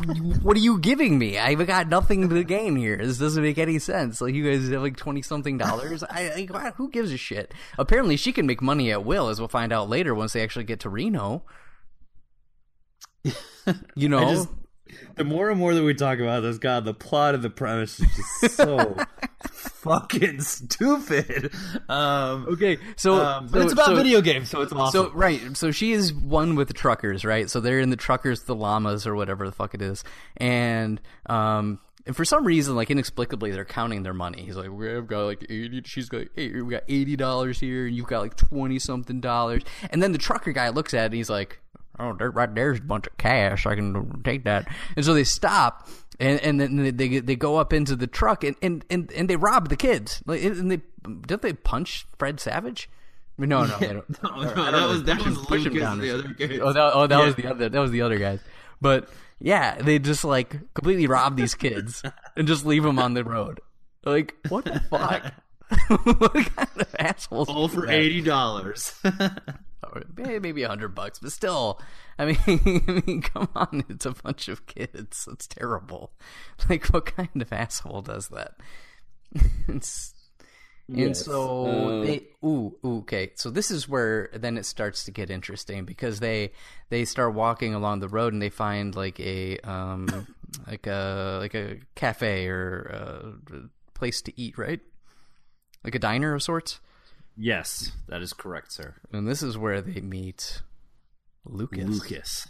[0.43, 1.39] what are you giving me?
[1.39, 2.97] I've got nothing to gain here.
[2.97, 4.21] This doesn't make any sense.
[4.21, 6.03] Like, you guys have like twenty something dollars.
[6.03, 7.55] I like, who gives a shit?
[7.79, 10.65] Apparently, she can make money at will, as we'll find out later once they actually
[10.65, 11.45] get to Reno.
[13.95, 14.49] You know, just,
[15.17, 18.01] the more and more that we talk about this, God, the plot of the premise
[18.01, 18.09] is
[18.41, 18.97] just so
[19.53, 21.53] fucking stupid.
[21.89, 22.79] Um, okay.
[22.97, 25.07] So, um, but so- it's about so- video games, so it's awesome.
[25.07, 27.49] So right, so she is one with the truckers, right?
[27.49, 30.03] So they're in the truckers, the llamas, or whatever the fuck it is,
[30.37, 34.43] and um, and for some reason, like inexplicably, they're counting their money.
[34.45, 35.83] He's like, we've got like eighty.
[35.85, 39.63] She's got, hey, we got eighty dollars here, and you've got like twenty something dollars.
[39.91, 41.61] And then the trucker guy looks at it, and he's like,
[42.01, 43.67] oh, there, right there's a bunch of cash.
[43.67, 44.67] I can take that.
[44.97, 45.89] And so they stop.
[46.19, 49.29] And, and then they- they they go up into the truck and, and, and, and
[49.31, 50.23] they rob the kids.
[50.27, 50.81] Like and they
[51.27, 52.91] didn't they punch Fred Savage?
[53.39, 54.23] No, no, they don't.
[54.23, 56.61] no, no, that was that push was him- push him down the other kid.
[56.61, 57.25] Oh, that, oh, that Yeah.
[57.25, 57.69] was the other.
[57.71, 58.41] That was the other guys.
[58.83, 59.09] But
[59.39, 62.03] yeah, they just like completely rob these kids
[62.37, 63.61] and just leave them on the road.
[64.05, 65.33] Like what the fuck?
[66.19, 67.49] what kind of assholes?
[67.49, 68.93] all for eighty dollars.
[69.93, 71.81] Or maybe a hundred bucks, but still,
[72.19, 72.39] I mean,
[72.89, 75.29] I mean, come on, it's a bunch of kids.
[75.31, 76.13] It's terrible.
[76.69, 78.55] Like, what kind of asshole does that?
[79.69, 80.15] it's,
[80.89, 83.33] and so Uh, they, ooh, ooh, okay.
[83.37, 86.53] So this is where then it starts to get interesting because they
[86.91, 90.27] they start walking along the road and they find like a um
[90.67, 92.83] like a like a cafe or
[93.53, 94.81] a place to eat, right?
[95.85, 96.81] Like a diner of sorts.
[97.41, 98.95] Yes, that is correct, sir.
[99.13, 100.63] And this is where they meet
[101.45, 101.89] Lucas.
[101.89, 102.49] Lucas,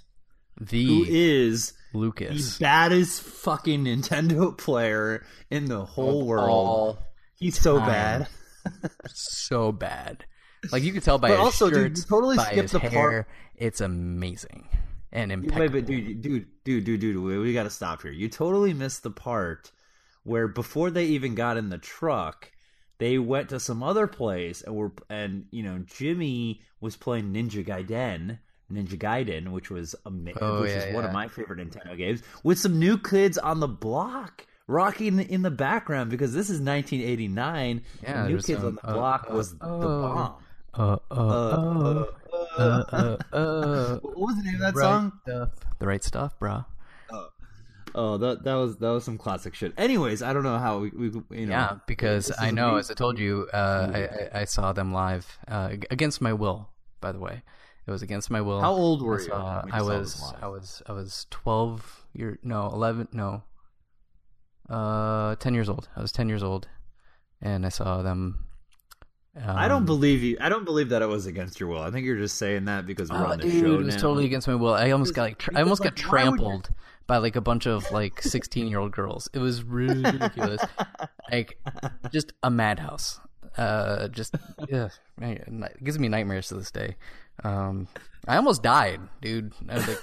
[0.61, 2.59] The who is Lucas.
[2.59, 6.49] the baddest fucking Nintendo player in the whole world.
[6.51, 6.99] All
[7.39, 8.27] He's so bad.
[9.07, 10.25] so bad.
[10.71, 12.79] Like you could tell by But his also, dude, you totally by skipped his the
[12.81, 12.91] hair.
[13.25, 14.69] part- It's amazing
[15.13, 15.61] and impeccable.
[15.61, 18.13] Wait, but dude, dude, dude, dude, dude, we, we got to stop here.
[18.13, 19.73] You totally missed the part
[20.25, 22.53] where before they even got in the truck,
[23.01, 27.67] they went to some other place and were and you know Jimmy was playing Ninja
[27.67, 28.39] Gaiden.
[28.71, 32.23] Ninja Gaiden, which was ama- Oh, which yeah, is one of my favorite Nintendo games,
[32.45, 37.83] with some new kids on the block rocking in the background because this is 1989.
[38.03, 40.03] Yeah, new kids on the uh, block uh, was the oh.
[40.03, 40.35] bomb.
[40.75, 42.05] uh, uh, uh,
[42.57, 45.13] uh, uh, uh, What was the name of that song?
[45.27, 45.51] stuff.
[45.81, 46.65] The right stuff, bro.
[47.95, 49.73] Oh, that that was that was some classic shit.
[49.77, 51.07] Anyways, I don't know how we, we
[51.41, 51.53] you know.
[51.53, 54.93] Yeah, because I know, me- as I told you, uh, I, I, I saw them
[54.93, 56.69] live uh, against my will.
[57.01, 57.43] By the way,
[57.87, 58.61] it was against my will.
[58.61, 60.35] How old were I you saw- when you I was, live?
[60.43, 62.05] I was, I was twelve.
[62.13, 63.09] Year, no, eleven.
[63.13, 63.43] No,
[64.69, 65.89] uh, ten years old.
[65.97, 66.69] I was ten years old,
[67.41, 68.47] and I saw them.
[69.37, 70.37] Um, I don't believe you.
[70.41, 71.81] I don't believe that it was against your will.
[71.81, 73.95] I think you're just saying that because we're Oh, on the dude, show it was
[73.95, 74.01] now.
[74.01, 74.75] totally against my will.
[74.75, 76.71] I almost got like, tra- I almost like, got why would you- trampled
[77.11, 79.29] by like a bunch of like sixteen year old girls.
[79.33, 80.63] It was really ridiculous,
[81.33, 81.59] like
[82.13, 83.19] just a madhouse.
[83.59, 84.37] Uh, just
[84.69, 86.95] yeah, it gives me nightmares to this day.
[87.43, 87.89] Um,
[88.29, 89.53] I almost died, dude.
[89.69, 90.03] I was like,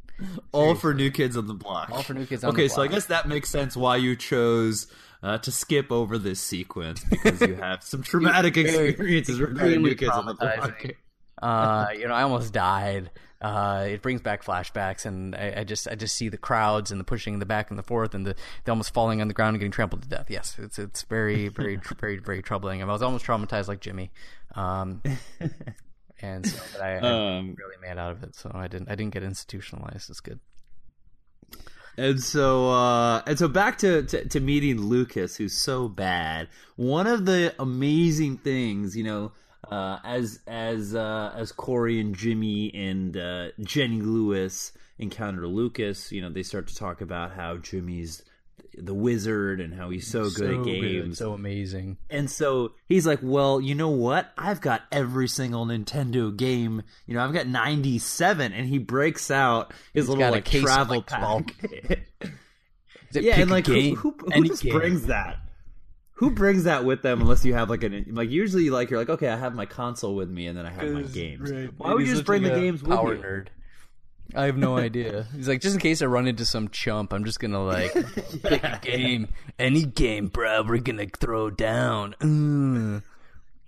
[0.52, 1.90] all for new kids on the block.
[1.92, 2.64] All for New Kids on the block.
[2.64, 4.88] okay, so I guess that makes sense why you chose
[5.22, 10.10] uh, to skip over this sequence because you have some traumatic experiences regarding new kids
[10.10, 10.86] on the block.
[11.42, 13.10] Uh, you know, I almost died.
[13.40, 16.98] Uh, it brings back flashbacks, and I, I just I just see the crowds and
[16.98, 19.34] the pushing in the back and the forth, and the, the almost falling on the
[19.34, 20.26] ground and getting trampled to death.
[20.28, 22.82] Yes, it's it's very very tr- very very troubling.
[22.82, 24.10] I was almost traumatized like Jimmy,
[24.56, 25.02] um,
[26.20, 28.34] and so but I, I Um, really mad out of it.
[28.34, 30.10] So I didn't I didn't get institutionalized.
[30.10, 30.40] It's good.
[31.96, 36.48] And so, uh, and so back to, to to meeting Lucas, who's so bad.
[36.76, 39.32] One of the amazing things, you know,
[39.70, 46.20] uh, as as uh, as Corey and Jimmy and uh, Jenny Lewis encounter Lucas, you
[46.20, 48.22] know, they start to talk about how Jimmy's
[48.76, 51.08] the wizard and how he's so good so at games.
[51.08, 51.96] good, so amazing.
[52.10, 54.32] And so he's like, "Well, you know what?
[54.38, 56.82] I've got every single Nintendo game.
[57.06, 61.06] You know, I've got 97." And he breaks out his He's little like travel like,
[61.06, 61.54] pack.
[63.10, 63.96] Is it yeah, and like who, game?
[63.96, 64.74] who, who Any just game.
[64.74, 65.38] brings that?
[66.18, 69.08] Who brings that with them unless you have like an like usually like you're like
[69.08, 71.50] okay I have my console with me and then I have my games.
[71.76, 73.22] Why would you just bring the games with power you?
[73.22, 73.46] nerd.
[74.34, 75.26] I have no idea.
[75.34, 77.92] He's like, just in case I run into some chump, I'm just gonna like
[78.42, 79.28] pick a game,
[79.58, 80.62] any game, bro.
[80.64, 82.14] We're gonna throw down.
[82.20, 83.02] Mm.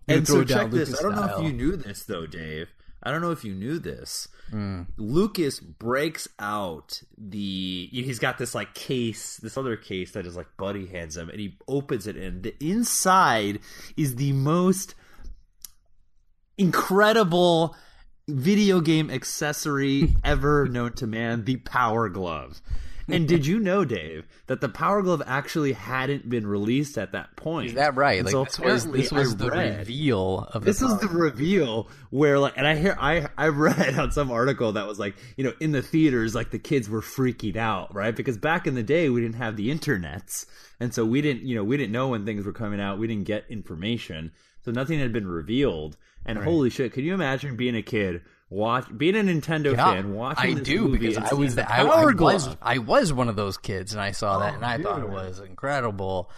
[0.08, 0.88] And throw so down check this.
[0.90, 2.68] Lucas I don't know if you knew this though, Dave.
[3.02, 4.28] I don't know if you knew this.
[4.50, 4.82] Hmm.
[4.96, 7.88] Lucas breaks out the.
[7.92, 11.38] He's got this like case, this other case that is like Buddy hands him, and
[11.38, 13.60] he opens it, and the inside
[13.96, 14.94] is the most
[16.58, 17.76] incredible
[18.28, 22.60] video game accessory ever known to man: the Power Glove.
[23.12, 27.36] And did you know, Dave, that the Power Glove actually hadn't been released at that
[27.36, 27.68] point?
[27.68, 28.18] Is that right?
[28.18, 31.88] And Like so this was this was the reveal of the this is the reveal
[32.10, 35.44] where like and i hear i i read on some article that was like you
[35.44, 38.14] know in the theaters like the kids were freaking out right?
[38.14, 40.46] Because back in the day we didn't have the internets.
[40.78, 42.98] And so we didn't you know we didn't know when things were coming out.
[42.98, 44.32] We didn't get information.
[44.64, 45.96] So nothing had been revealed.
[46.26, 50.12] And holy shit can you imagine being a kid watch being a nintendo Yeah, fan
[50.12, 53.28] watching I this do movie because I was the I, I was I was one
[53.28, 56.28] of those kids and I saw that Oh, and I thought it was incredible.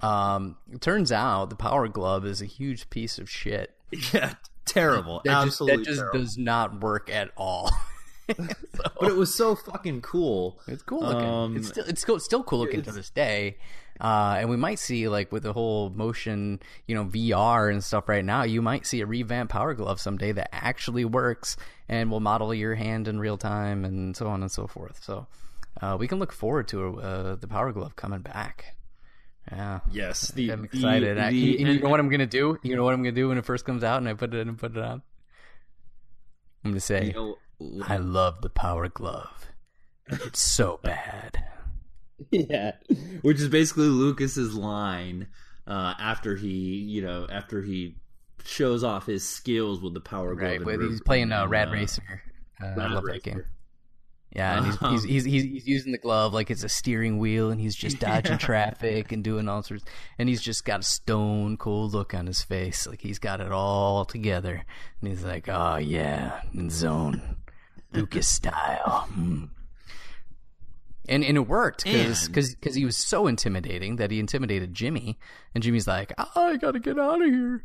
[0.00, 3.74] Um, it turns out the Power Glove is a huge piece of shit.
[4.12, 4.34] yeah
[4.66, 6.18] terrible That just, absolutely that just terrible.
[6.20, 7.70] does not work at all.
[8.26, 11.24] but it was so fucking cool It's cool looking.
[11.28, 13.56] Um, it's still it's cool, still cool looking to this day.
[14.00, 18.08] Uh, and we might see like with the whole motion, you know, VR and stuff
[18.08, 21.56] right now, you might see a revamped Power Glove someday that actually works
[21.88, 25.02] and will model your hand in real time and so on and so forth.
[25.02, 25.26] So
[25.80, 28.76] uh, we can look forward to uh, the Power Glove coming back.
[29.50, 31.18] Yeah, yes the, I'm the- excited.
[31.18, 32.58] I- the- and you know what I'm gonna do?
[32.62, 34.38] You know what I'm gonna do when it first comes out and I put it
[34.38, 35.02] in and put it on?
[36.64, 39.46] I'm gonna say, you know, I love the Power Glove.
[40.06, 41.42] It's so bad.
[42.30, 42.72] yeah,
[43.22, 45.28] which is basically Lucas's line
[45.66, 47.96] uh, after he, you know, after he
[48.44, 50.62] shows off his skills with the power glove.
[50.64, 52.22] Right, he's playing uh, Rad Racer.
[52.62, 53.12] Uh, I love Racer.
[53.12, 53.44] that game.
[54.34, 57.18] Yeah, and he's, Um, he's, he's he's he's using the glove like it's a steering
[57.18, 59.84] wheel, and he's just dodging traffic and doing all sorts.
[60.18, 63.52] And he's just got a stone cold look on his face, like he's got it
[63.52, 64.64] all together.
[65.00, 67.36] And he's like, "Oh yeah, in zone,
[67.92, 69.48] Lucas style." Mm.
[71.08, 75.18] And and it worked because because he was so intimidating that he intimidated Jimmy,
[75.54, 77.64] and Jimmy's like, "I gotta get out of here."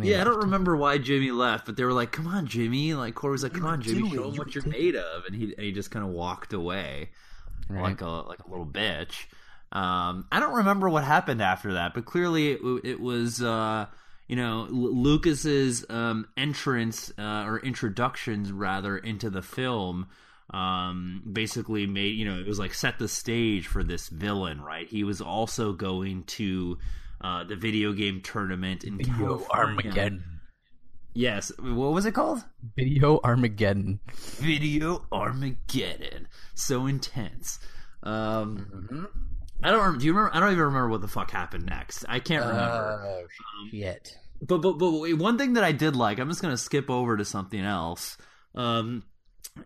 [0.00, 3.14] Yeah, I don't remember why Jimmy left, but they were like, "Come on, Jimmy!" Like
[3.14, 5.60] Corey was like, "Come on, Jimmy, show him what you're made of," and he and
[5.60, 7.10] he just kind of walked away
[7.68, 7.82] Right.
[7.82, 9.26] like a like a little bitch.
[9.72, 13.86] Um, I don't remember what happened after that, but clearly it, it was uh,
[14.28, 20.06] you know L- Lucas's um, entrance uh, or introductions rather into the film.
[20.54, 24.86] Um, basically made you know it was like set the stage for this villain, right?
[24.88, 26.78] He was also going to
[27.20, 29.48] uh, the video game tournament in Video California.
[29.50, 30.24] Armageddon.
[31.14, 31.50] Yes.
[31.58, 32.44] What was it called?
[32.76, 34.00] Video Armageddon.
[34.12, 36.28] Video Armageddon.
[36.54, 37.58] So intense.
[38.02, 39.04] Um, Mm-hmm.
[39.62, 39.80] I don't.
[39.80, 40.36] rem- Do you remember?
[40.36, 42.04] I don't even remember what the fuck happened next.
[42.08, 43.02] I can't remember.
[43.06, 43.26] Oh
[43.70, 44.16] shit!
[44.42, 46.18] But but but one thing that I did like.
[46.18, 48.18] I'm just gonna skip over to something else.
[48.54, 49.04] Um,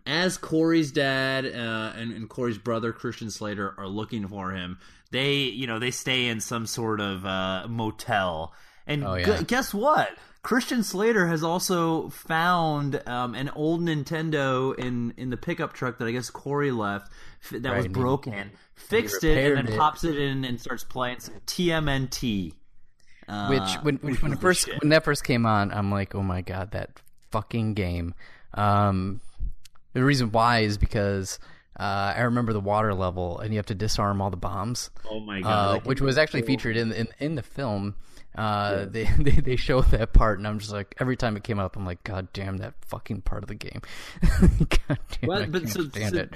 [0.05, 4.77] as Corey's dad uh, and, and Corey's brother Christian Slater are looking for him,
[5.11, 8.53] they you know they stay in some sort of uh, motel.
[8.87, 10.09] And Oh, gu- guess what?
[10.41, 16.05] Christian Slater has also found um, an old Nintendo in in the pickup truck that
[16.07, 17.11] I guess Corey left
[17.51, 18.51] that was Right, and broken.
[18.75, 19.77] Fixed it and then it.
[19.77, 22.53] pops it in and starts playing some TMNT.
[23.27, 24.79] Uh, Which when which, when it first shit.
[24.81, 28.15] when that first came on, I'm like, oh my god, that fucking game.
[28.53, 29.19] Um,
[29.99, 31.39] the reason why is because
[31.77, 34.89] uh, I remember the water level, and you have to disarm all the bombs.
[35.09, 35.41] Oh my uh,
[35.73, 35.85] god!
[35.85, 37.95] which was actually featured in in in the film.
[38.35, 41.59] Uh, they, they they show that part, and I'm just like, every time it came
[41.59, 43.81] up, I'm like, God damn that fucking part of the game.
[44.59, 46.33] God damn, Well, I can't so, stand so it.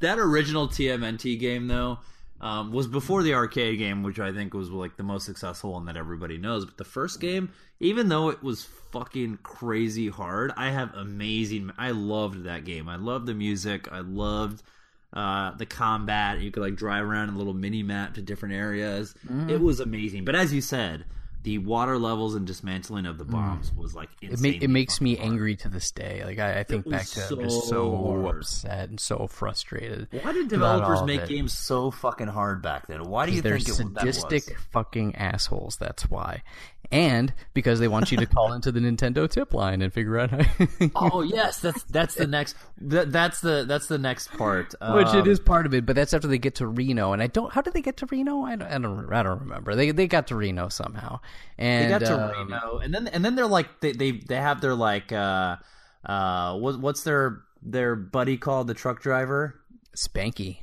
[0.00, 1.98] that original TMNT game though
[2.40, 5.86] um, was before the arcade game, which I think was like the most successful one
[5.86, 6.64] that everybody knows.
[6.64, 11.72] But the first game, even though it was fucking crazy hard, I have amazing.
[11.78, 12.88] I loved that game.
[12.88, 13.90] I loved the music.
[13.90, 14.62] I loved.
[15.12, 19.14] Uh, the combat, you could like drive around a little mini map to different areas.
[19.26, 19.48] Mm-hmm.
[19.48, 20.26] It was amazing.
[20.26, 21.06] But as you said,
[21.46, 24.32] the water levels and dismantling of the bombs was like Mm.
[24.32, 26.22] It, ma- it makes me angry to this day.
[26.24, 28.36] Like I, I think back to it, I'm so just so hard.
[28.38, 30.08] upset and so frustrated.
[30.10, 31.28] Why did developers make it.
[31.28, 33.04] games so fucking hard back then?
[33.04, 35.76] Why do you think They're it, sadistic fucking assholes.
[35.76, 36.42] That's why,
[36.90, 40.30] and because they want you to call into the Nintendo tip line and figure out
[40.30, 40.40] how.
[40.94, 44.74] Oh yes, that's that's the next that, that's the that's the next part.
[44.80, 47.26] Which it Um, part of it, but that's after they get to Reno, and I
[47.26, 47.52] don't.
[47.52, 48.42] How did they get to Reno?
[48.42, 48.68] I don't.
[48.68, 49.74] I don't, I don't remember.
[49.74, 51.20] They they got to Reno somehow,
[51.58, 54.36] and They got to um, Reno, and then and then they're like they they, they
[54.36, 55.56] have their like uh
[56.04, 59.60] uh what, what's their their buddy called the truck driver
[59.96, 60.58] Spanky.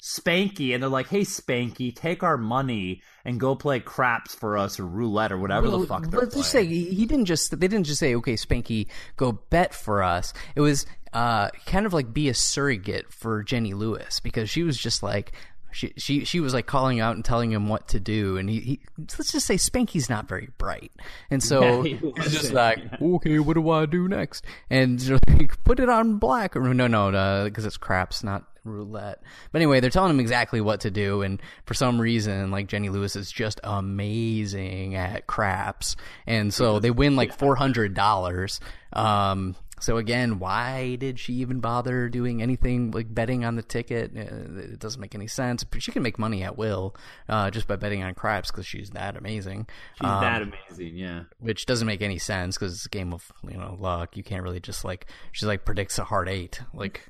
[0.00, 4.80] Spanky, and they're like, hey Spanky, take our money and go play craps for us
[4.80, 7.50] or roulette or whatever the fuck they're Let's just say he didn't just.
[7.50, 8.86] They didn't just say, "Okay, Spanky,
[9.16, 13.74] go bet for us." It was uh, kind of like be a surrogate for Jenny
[13.74, 15.32] Lewis because she was just like.
[15.72, 18.58] She, she she was like calling out and telling him what to do, and he,
[18.58, 20.90] he let's just say Spanky's not very bright,
[21.30, 24.44] and so Yeah, he he's just like, okay, what do I do next?
[24.68, 29.22] And they're like, put it on black, or no, no, because it's craps, not roulette.
[29.52, 32.88] But anyway, they're telling him exactly what to do, and for some reason, like Jenny
[32.88, 35.96] Lewis is just amazing at craps,
[36.26, 38.60] and so they win like four hundred dollars.
[38.92, 44.12] Um, so again, why did she even bother doing anything like betting on the ticket?
[44.14, 45.64] Uh, It doesn't make any sense.
[45.64, 46.94] But she can make money at will
[47.30, 49.66] uh, just by betting on craps because she's that amazing.
[49.94, 51.22] She's Um, that amazing, yeah.
[51.38, 54.16] which doesn't make any sense because it's a game of you know luck.
[54.18, 56.60] You can't really just like she's like predicts a hard eight.
[56.74, 57.08] Like,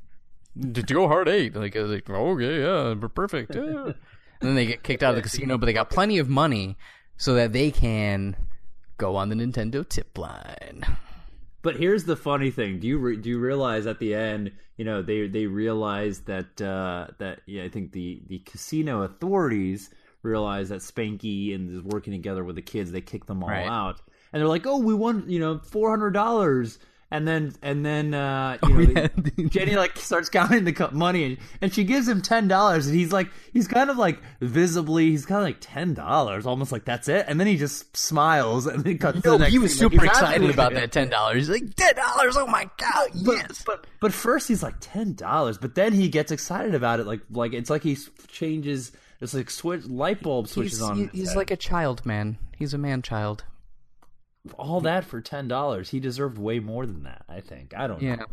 [0.58, 1.54] did you go hard eight?
[1.54, 3.54] Like, like okay, yeah, we're perfect.
[3.54, 3.94] yeah." and
[4.48, 6.76] then they get kicked out of the casino, but they got plenty of money
[7.16, 8.36] so that they can
[8.96, 10.82] go on the Nintendo tip line.
[11.62, 14.84] But here's the funny thing: do you re- do you realize at the end, you
[14.84, 19.90] know, they they realize that uh, that yeah, I think the the casino authorities
[20.22, 22.92] realize that Spanky and is working together with the kids.
[22.92, 23.66] They kick them all Right.
[23.68, 24.00] out,
[24.32, 26.78] and they're like, "Oh, we won, you know, four hundred dollars."
[27.12, 29.46] And then and then uh, you know, yeah.
[29.48, 33.12] Jenny like starts counting the money, and, and she gives him ten dollars, and he's
[33.12, 37.08] like, he's kind of like visibly, he's kind of like ten dollars, almost like that's
[37.08, 39.84] it, and then he just smiles, and then cuts No, the next he was scene,
[39.88, 41.48] like, super he's excited with about that ten dollars.
[41.48, 42.36] He's like ten dollars.
[42.36, 43.64] Oh my god, But, yes.
[43.66, 47.22] but but first he's like ten dollars, but then he gets excited about it, like
[47.32, 47.96] like it's like he
[48.28, 48.92] changes.
[49.20, 50.96] It's like switch light bulb switches He's, on.
[50.96, 52.38] he- in his he's like a child, man.
[52.56, 53.42] He's a man child.
[54.58, 55.90] All that for ten dollars.
[55.90, 57.24] He deserved way more than that.
[57.28, 57.74] I think.
[57.76, 58.16] I don't Yeah.
[58.16, 58.26] know.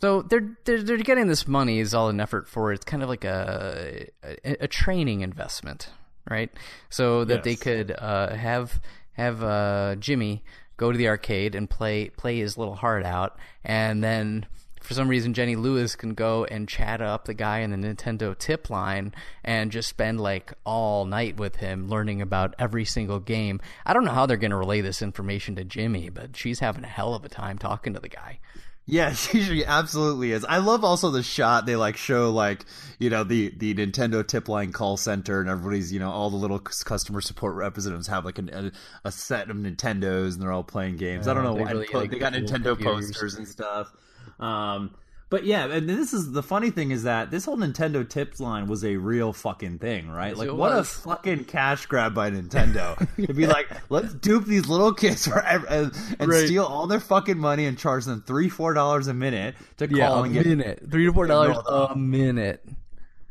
[0.00, 3.08] So they're, they're they're getting this money is all an effort for it's kind of
[3.10, 5.90] like a a, a training investment,
[6.30, 6.50] right?
[6.88, 8.80] So that they could uh, have
[9.12, 10.42] have uh, Jimmy
[10.78, 14.46] go to the arcade and play play his little heart out, and then
[14.80, 18.36] for some reason Jenny Lewis can go and chat up the guy in the Nintendo
[18.36, 19.14] tip line
[19.44, 23.60] and just spend like all night with him learning about every single game.
[23.84, 26.84] I don't know how they're going to relay this information to Jimmy, but she's having
[26.84, 28.40] a hell of a time talking to the guy.
[28.86, 30.44] Yeah, she she absolutely is.
[30.44, 32.64] I love also the shot they like show like
[32.98, 36.36] you know the the Nintendo tip line call center and everybody's you know all the
[36.36, 38.72] little customer support representatives have like an, a,
[39.04, 41.28] a set of Nintendos and they're all playing games.
[41.28, 43.06] I don't know they why really, like, they got Nintendo computers.
[43.06, 43.92] posters and stuff.
[44.40, 44.94] Um,
[45.28, 48.66] but yeah, and this is the funny thing is that this whole Nintendo tips line
[48.66, 50.36] was a real fucking thing, right?
[50.36, 54.66] Like it what a fucking cash grab by Nintendo to be like, let's dupe these
[54.66, 56.46] little kids for and, and Right.
[56.46, 59.96] steal all their fucking money and charge them three, four dollars a minute to call
[59.98, 62.64] Yeah, a and get minute, three to four dollars a minute.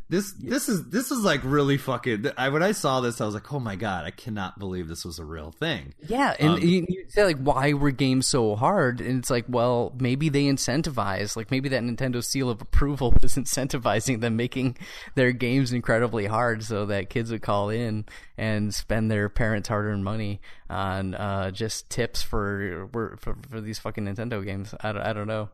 [0.09, 0.31] This.
[0.33, 2.27] This is this is like really fucking.
[2.37, 5.05] I when I saw this, I was like, oh my god, I cannot believe this
[5.05, 5.93] was a real thing.
[6.07, 9.01] Yeah, and Um, you, you say like, why were games so hard?
[9.01, 13.35] And it's like, well, maybe they incentivize, like maybe that Nintendo seal of approval was
[13.35, 14.77] incentivizing them making
[15.15, 18.05] their games incredibly hard, so that kids would call in
[18.37, 24.05] and spend their parents' hard-earned money on uh, just tips for, for for these fucking
[24.05, 24.73] Nintendo games.
[24.81, 25.49] I don't, I don't know.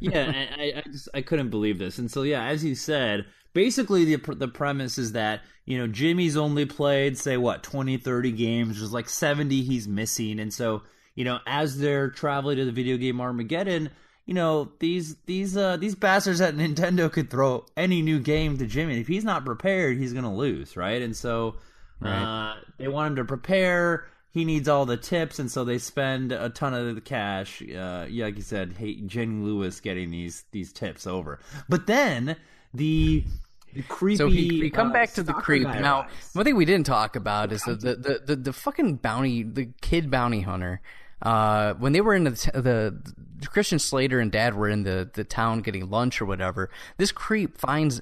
[0.00, 1.98] Yeah, I, I just I couldn't believe this.
[1.98, 6.36] And so yeah, as you said, basically the the premise is that you know Jimmy's
[6.36, 8.78] only played say what 20, 30 games.
[8.78, 10.82] There's like seventy he's missing, and so
[11.14, 13.90] you know as they're traveling to the video game Armageddon.
[14.26, 18.66] You know these these uh these bastards at Nintendo could throw any new game to
[18.66, 19.00] Jimmy.
[19.00, 21.02] If he's not prepared, he's gonna lose, right?
[21.02, 21.56] And so
[22.02, 24.06] uh, they want him to prepare.
[24.32, 27.62] He needs all the tips, and so they spend a ton of the cash.
[27.62, 31.40] Uh, yeah, like you said, hey, Jenny Lewis getting these these tips over.
[31.68, 32.36] But then
[32.72, 33.24] the,
[33.88, 34.16] creepy.
[34.16, 35.66] So we, we come uh, back to the creep.
[35.66, 39.42] Now, one thing we didn't talk about is the the, the, the, the fucking bounty,
[39.42, 40.80] the kid bounty hunter.
[41.22, 45.10] Uh, when they were in the, the the Christian Slater and Dad were in the,
[45.12, 48.00] the town getting lunch or whatever, this creep finds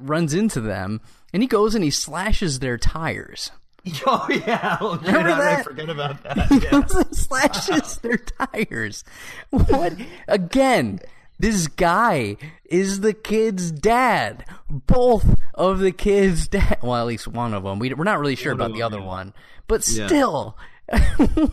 [0.00, 1.00] runs into them
[1.32, 3.50] and he goes and he slashes their tires.
[4.06, 6.46] Oh yeah, oh, Remember I forget about that.
[6.48, 6.82] He Yeah.
[7.12, 9.04] slashes their tires.
[9.50, 9.94] What?
[10.26, 11.00] Again,
[11.38, 14.44] this guy is the kid's dad.
[14.68, 16.78] Both of the kids' dad.
[16.82, 17.78] Well, at least one of them.
[17.78, 19.32] We, we're not really sure about the other one,
[19.66, 20.06] but Yeah.
[20.06, 20.56] still.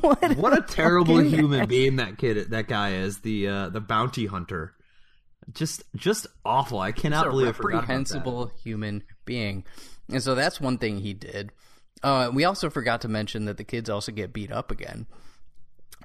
[0.02, 3.20] what, What a terrible human being that kid, that guy is.
[3.20, 4.74] The uh, the bounty hunter.
[5.54, 6.80] Just just awful.
[6.80, 7.82] I cannot a believe I forgot about that.
[7.94, 9.66] reprehensible human being.
[10.10, 11.52] And so that's one thing he did.
[12.04, 15.08] Uh, we also forgot to mention that the kids also get beat up again.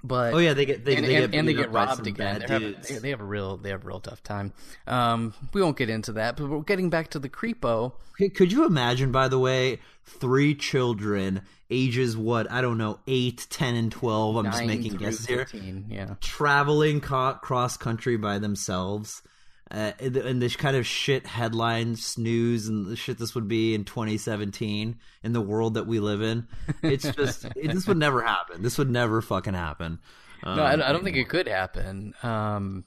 [0.02, 2.40] But Oh yeah, they get they, and, they and, get and they get robbed again.
[2.40, 4.52] Having, they, they have a real they have a real tough time.
[4.86, 7.92] Um, we won't get into that, but we're getting back to the creepo.
[8.34, 13.74] Could- you imagine, by the way, three children, ages what I don't know, eight, ten,
[13.74, 14.36] and twelve.
[14.36, 15.46] I'm just making guesses here.
[15.88, 19.22] Yeah, Traveling co- cross country by themselves,
[19.70, 23.74] uh, and and this kind of shit headline snooze and the shit this would be
[23.74, 26.48] in 2017 in the world that we live in.
[26.82, 28.62] It's just it, this would never happen.
[28.62, 30.00] This would never fucking happen.
[30.42, 32.14] Um, no, I, I don't think it could happen.
[32.22, 32.84] Um,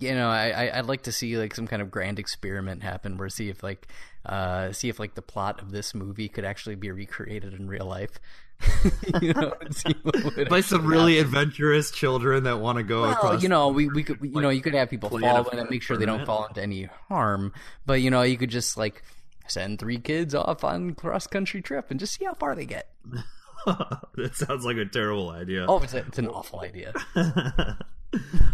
[0.00, 3.16] you know, I, I I'd like to see like some kind of grand experiment happen
[3.16, 3.88] where see if like
[4.24, 7.86] uh see if like the plot of this movie could actually be recreated in real
[7.86, 8.20] life.
[9.20, 13.02] you know, and see what would by some really adventurous children that want to go
[13.02, 13.42] Well, across.
[13.42, 15.82] you know, we, we could, you know, you could have people a in and make
[15.82, 17.52] sure they don't fall into any harm.
[17.84, 19.02] But you know, you could just like
[19.46, 22.88] send three kids off on cross country trip and just see how far they get.
[23.66, 25.66] that sounds like a terrible idea.
[25.68, 26.92] Oh, it's, a, it's an awful idea.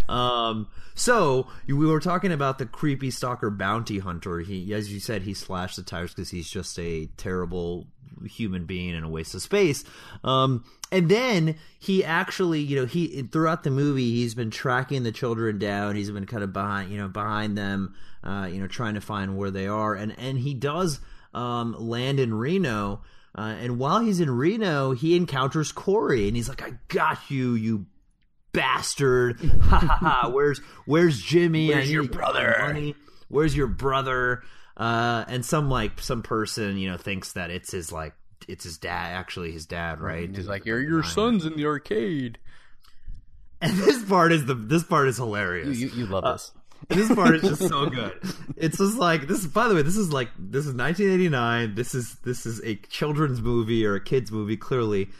[0.09, 4.41] Um, so we were talking about the creepy stalker bounty hunter.
[4.41, 7.87] He, as you said, he slashed the tires because he's just a terrible
[8.27, 9.85] human being and a waste of space.
[10.25, 15.13] Um, and then he actually, you know, he throughout the movie, he's been tracking the
[15.13, 15.97] children down.
[15.97, 19.37] He's been kind of behind, you know, behind them, uh, you know, trying to find
[19.37, 19.95] where they are.
[19.95, 21.01] And and he does
[21.35, 23.03] um, land in Reno.
[23.35, 27.55] Uh, and while he's in Reno, he encounters Corey, and he's like, "I got you,
[27.55, 27.87] you
[28.53, 29.41] bastard!
[29.63, 30.29] Ha ha ha!
[30.29, 31.69] Where's where's Jimmy?
[31.69, 32.95] Where's your to get my brother?"
[33.29, 34.43] Where's your brother?"
[34.83, 38.15] Uh, and some like some person you know thinks that it's his like
[38.49, 40.29] it's his dad, actually his dad, right?
[40.35, 42.39] He's like, your your son's in the arcade.
[43.61, 45.79] And this part is the this part is hilarious.
[45.79, 46.51] You, you, you love this.
[46.89, 48.13] this part is just so good.
[48.57, 49.47] It's just like this.
[49.47, 51.77] By the way, this is like this is 1989.
[51.77, 55.11] This is this is a children's movie or a kids movie clearly,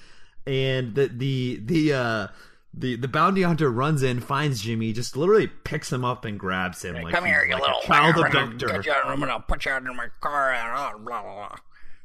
[0.45, 2.27] and the the the uh
[2.75, 6.85] the the bounty hunter runs in, finds Jimmy, just literally picks him up and grabs
[6.85, 6.95] him.
[7.03, 8.67] Like Come here, you like little child abductor.
[8.67, 11.57] get you out- I'm gonna put you out in my car and blah blah blah.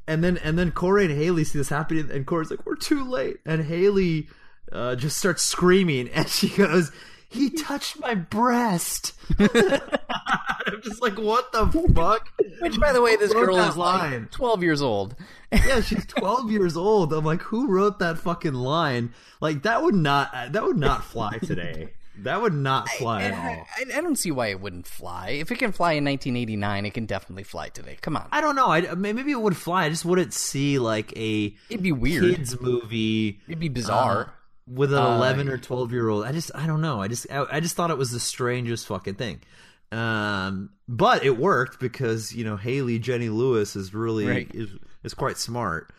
[0.06, 3.04] And then and then Corey and Haley see this happening, and Corey's like, "We're too
[3.04, 4.28] late." And Haley
[4.72, 6.92] uh, just starts screaming, and she goes,
[7.28, 12.28] "He touched my breast." I'm just like, "What the fuck?"
[12.60, 14.22] Which, by the way, this girl is line?
[14.22, 15.14] like 12 years old.
[15.52, 17.12] yeah, she's 12 years old.
[17.12, 19.12] I'm like, who wrote that fucking line?
[19.40, 21.90] Like that would not that would not fly today.
[22.22, 23.64] That would not fly at all.
[23.76, 25.28] I, I don't see why it wouldn't fly.
[25.28, 27.96] If it can fly in 1989, it can definitely fly today.
[28.00, 28.26] Come on.
[28.32, 28.66] I don't know.
[28.72, 29.84] I maybe it would fly.
[29.84, 32.34] I just wouldn't see like a It'd be weird.
[32.34, 34.20] kids movie It'd be bizarre.
[34.26, 34.28] uh,
[34.70, 36.24] with an Uh, 11 or 12 year old.
[36.24, 37.00] I just I don't know.
[37.00, 39.40] I just I, I just thought it was the strangest fucking thing.
[39.90, 44.50] Um, but it worked because you know Haley Jenny Lewis is really Right.
[44.54, 44.68] is
[45.02, 45.90] is quite smart.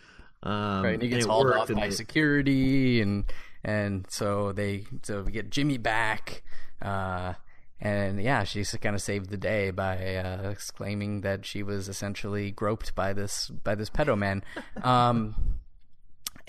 [0.44, 3.26] Um, right, and he gets it hauled off by it- security, and
[3.64, 6.44] and so they so we get Jimmy back,
[6.82, 7.34] uh,
[7.82, 12.52] and yeah, she's kind of saved the day by uh, exclaiming that she was essentially
[12.52, 14.44] groped by this by this pedo man,
[14.84, 15.36] um,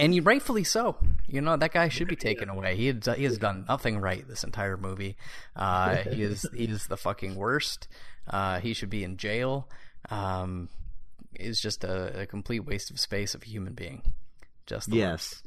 [0.00, 0.96] and you rightfully so.
[1.28, 2.74] You know that guy should be taken away.
[2.76, 5.16] He had, he has done nothing right this entire movie.
[5.54, 7.86] Uh, he is he is the fucking worst.
[8.26, 9.68] Uh, he should be in jail.
[10.10, 10.70] Um,
[11.34, 14.02] is just a, a complete waste of space of a human being.
[14.66, 15.42] Just the Yes.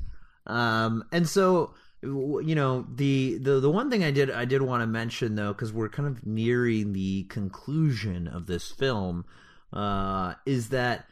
[0.46, 4.82] Um, and so you know the, the the one thing I did I did want
[4.82, 9.26] to mention though because we're kind of nearing the conclusion of this film
[9.72, 11.08] uh, is that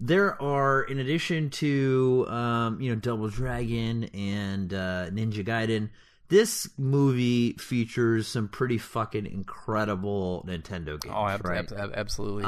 [0.00, 5.90] there are in addition to um, you know Double Dragon and uh, Ninja Gaiden.
[6.28, 11.14] This movie features some pretty fucking incredible Nintendo games.
[11.14, 11.70] Oh, ab- right?
[11.70, 12.44] ab- ab- absolutely!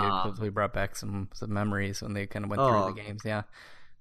[0.47, 2.85] It brought back some some memories when they kind of went Oh.
[2.87, 3.21] through the games.
[3.25, 3.43] Yeah,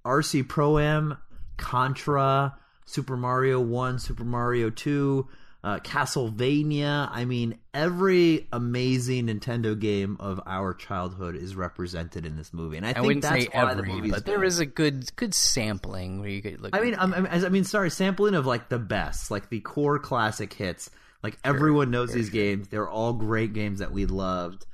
[0.05, 1.17] RC Pro Am,
[1.57, 5.27] Contra, Super Mario 1, Super Mario 2,
[5.65, 7.09] uh, Castlevania.
[7.11, 12.77] I mean, every amazing Nintendo game of our childhood is represented in this movie.
[12.77, 14.67] And I, I think wouldn't that's say why the every, movie's but there is a
[14.67, 16.75] good good sampling where you could look.
[16.75, 19.97] I mean, I'm, I'm, I mean, sorry, sampling of like the best, like the core
[19.97, 20.91] classic hits.
[21.23, 22.67] Like everyone knows these games.
[22.67, 24.67] They're all great games that we loved.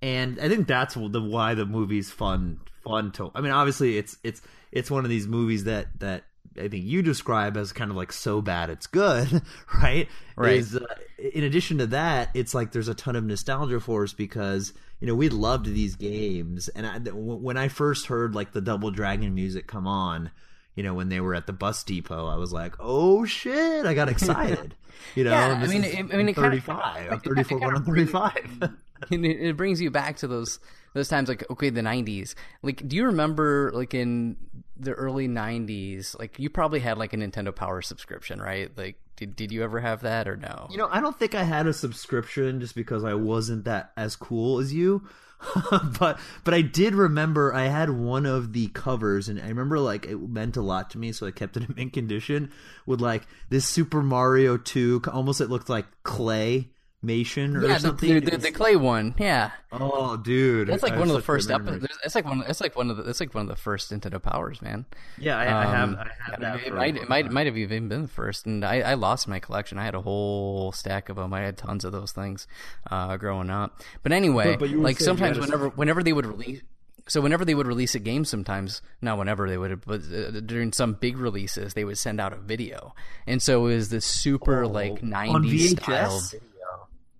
[0.00, 3.32] and I think that's the why the movie's fun fun to.
[3.34, 4.40] I mean, obviously it's it's
[4.70, 6.24] it's one of these movies that that
[6.58, 9.42] I think you describe as kind of like so bad it's good,
[9.82, 10.08] right?
[10.36, 10.58] Right.
[10.58, 10.84] Is, uh,
[11.18, 15.06] in addition to that, it's like there's a ton of nostalgia for us because you
[15.06, 19.34] know we loved these games, and I, when I first heard like the Double Dragon
[19.34, 20.30] music come on,
[20.74, 23.94] you know when they were at the bus depot, I was like, oh shit, I
[23.94, 24.74] got excited.
[25.14, 28.32] You know, Yeah, I mean, it- I mean, it I'm 34, kinda going on 35.
[29.10, 30.58] and it, it brings you back to those
[30.94, 34.34] those times like okay the 90s like do you remember like in
[34.78, 38.70] the early 90s like you probably had like a nintendo power subscription right?
[38.76, 40.68] Like did, did you ever have that or no?
[40.70, 44.14] You know, I don't think I had a subscription just because I wasn't that as
[44.14, 45.08] cool as you.
[45.98, 50.06] but but I did remember I had one of the covers and I remember like
[50.06, 52.50] it meant a lot to me so I kept it in mint condition
[52.86, 56.70] with like this Super Mario 2 almost it looked like clay
[57.06, 58.14] mation or yeah the, something.
[58.14, 60.68] the, the, the clay one yeah oh dude.
[60.68, 61.86] that's like I one of the first episodes.
[62.04, 62.42] It's like one.
[62.48, 63.08] It's like one of the.
[63.08, 64.86] It's like one of the first Nintendo Powers, man.
[65.18, 67.88] Yeah, I, I have Um, I have that it might, it might, might have even
[67.88, 69.78] been the first, and I, I lost my collection.
[69.78, 71.32] I had a whole stack of them.
[71.34, 72.46] I had tons of those things
[72.90, 73.80] uh, growing up.
[74.02, 76.62] But anyway, But- but like sometimes whenever whenever they would release.
[77.08, 80.72] So whenever they would release a game, sometimes not whenever they would, but uh, during
[80.72, 82.94] some big releases, they would send out a video,
[83.28, 86.20] and so it was this super like on '90s style?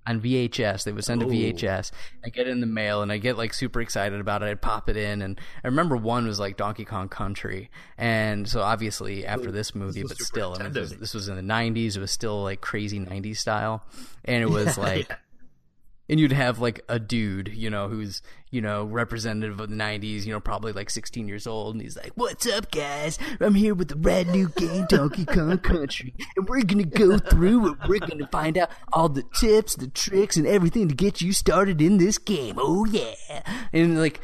[0.07, 0.85] On VHS.
[0.85, 1.29] They would send a Oh.
[1.29, 1.91] VHS.
[2.25, 4.47] I get it in the mail, and I get like super excited about it.
[4.47, 8.61] I'd pop it in, and I remember one was like Donkey Kong Country, and so
[8.61, 11.43] obviously after this movie, was but still, I mean, this, was, this was in the
[11.43, 11.97] '90s.
[11.97, 13.85] It was still like crazy '90s style,
[14.25, 15.11] and it was like.
[16.09, 20.25] And you'd have like a dude, you know, who's, you know, representative of the 90s,
[20.25, 21.75] you know, probably like 16 years old.
[21.75, 23.19] And he's like, What's up, guys?
[23.41, 26.15] I'm here with the brand new game, Donkey Kong Country.
[26.37, 30.37] And we're to go through and we're to find out all the tips, the tricks,
[30.37, 32.57] and everything to get you started in this game.
[32.59, 33.43] Oh, yeah.
[33.73, 34.21] And like,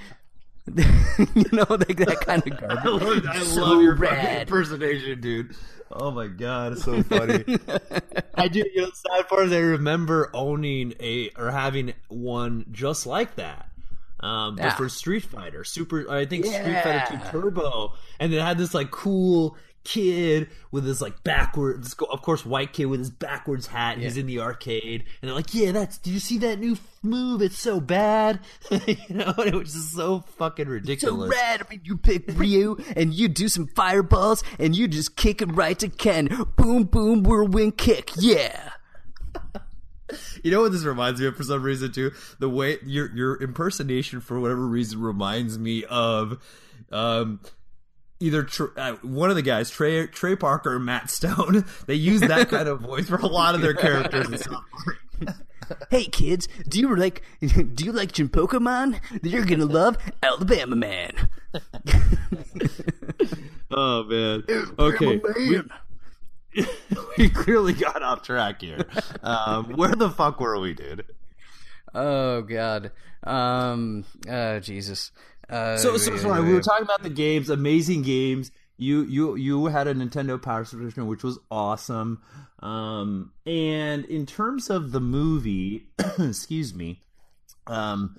[1.34, 2.78] you know, like that kind of garbage.
[2.84, 5.56] I love, I So love your impersonation, dude.
[5.90, 7.44] Oh my god, it's so funny.
[8.34, 8.60] I do.
[8.72, 13.34] You know, the sad part is I remember owning a or having one just like
[13.36, 13.68] that.
[14.20, 18.56] Um, but for Street Fighter, Super, I think Street Fighter Two Turbo, and it had
[18.56, 23.66] this like cool kid with his like backwards, of course, white kid with his backwards
[23.66, 23.94] hat.
[23.94, 25.98] and He's in the arcade, and they're like, "Yeah, that's.
[25.98, 27.42] Did you see that new move?
[27.42, 31.62] It's so bad." you know, and it was just so fucking ridiculous." so rad.
[31.62, 35.54] I mean, you pick Ryu and you do some fireballs and you just kick him
[35.54, 36.28] right to Ken.
[36.56, 38.10] Boom, boom, whirlwind kick.
[38.16, 38.70] Yeah.
[40.42, 42.12] You know what this reminds me of for some reason too?
[42.38, 46.42] The way your your impersonation for whatever reason reminds me of
[46.90, 47.40] um
[48.22, 51.64] either uh, one of the guys Trey Trey Parker or Matt Stone.
[51.86, 54.98] They use that kind of voice for a lot of their characters in South Park.
[55.90, 59.00] Hey kids, do you like do you like Chinpokomon?
[59.22, 61.28] You're gonna love Alabama Man.
[63.70, 64.44] Oh man.
[64.78, 65.20] Okay.
[65.24, 65.70] Man.
[66.54, 66.66] We,
[67.16, 68.84] we clearly got off track here.
[69.22, 71.06] Um, where the fuck were we, dude?
[71.94, 72.92] Oh God.
[73.24, 74.04] Um.
[74.28, 74.60] Uh.
[74.60, 75.10] Jesus.
[75.52, 78.50] Uh, So, so sorry, we were talking about the games, amazing games.
[78.78, 82.22] You you you had a Nintendo Power subscription, which was awesome.
[82.60, 85.88] Um, and in terms of the movie,
[86.18, 87.02] excuse me,
[87.66, 88.16] um,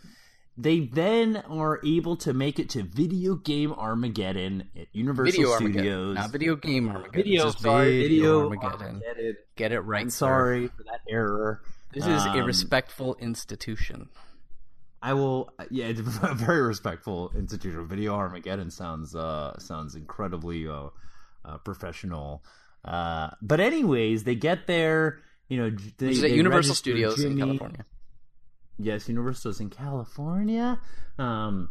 [0.58, 6.16] they then are able to make it to Video Game Armageddon at Universal Video Studios.
[6.16, 7.12] not video game Armageddon.
[7.24, 8.80] video, sorry, video Armageddon.
[9.04, 9.36] Armageddon.
[9.56, 10.02] Get it right.
[10.04, 10.18] I'm sir.
[10.28, 11.62] sorry for that error.
[11.94, 14.10] This is a Um, respectful institution.
[15.04, 15.51] I will.
[15.70, 17.86] Yeah, it's a very respectful institution.
[17.88, 20.88] Video Armageddon sounds uh sounds incredibly uh,
[21.43, 22.43] uh professional.
[22.86, 25.20] Uh, but anyways, they get there.
[25.49, 27.41] You know, they, Which is at Universal Studios in Jimmy.
[27.41, 27.86] California.
[28.80, 30.80] Yes, Universal's in California.
[31.20, 31.70] Um,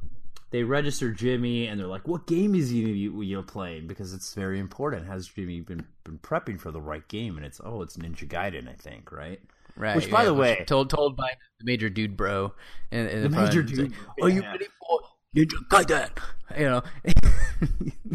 [0.51, 4.61] they register Jimmy, and they're like, "What game is you you're playing?" Because it's very
[4.61, 5.07] important.
[5.07, 7.39] Has Jimmy been been prepping for the right game?
[7.39, 9.41] And it's oh, it's Ninja Gaiden, I think, right?
[9.77, 9.97] Right.
[9.97, 12.53] Which, by the way- told told by the major dude bro,
[12.91, 13.93] in, in The major dude like,
[14.23, 15.01] Are you ready for
[15.37, 16.11] Ninja Gaiden?
[16.59, 16.83] You know.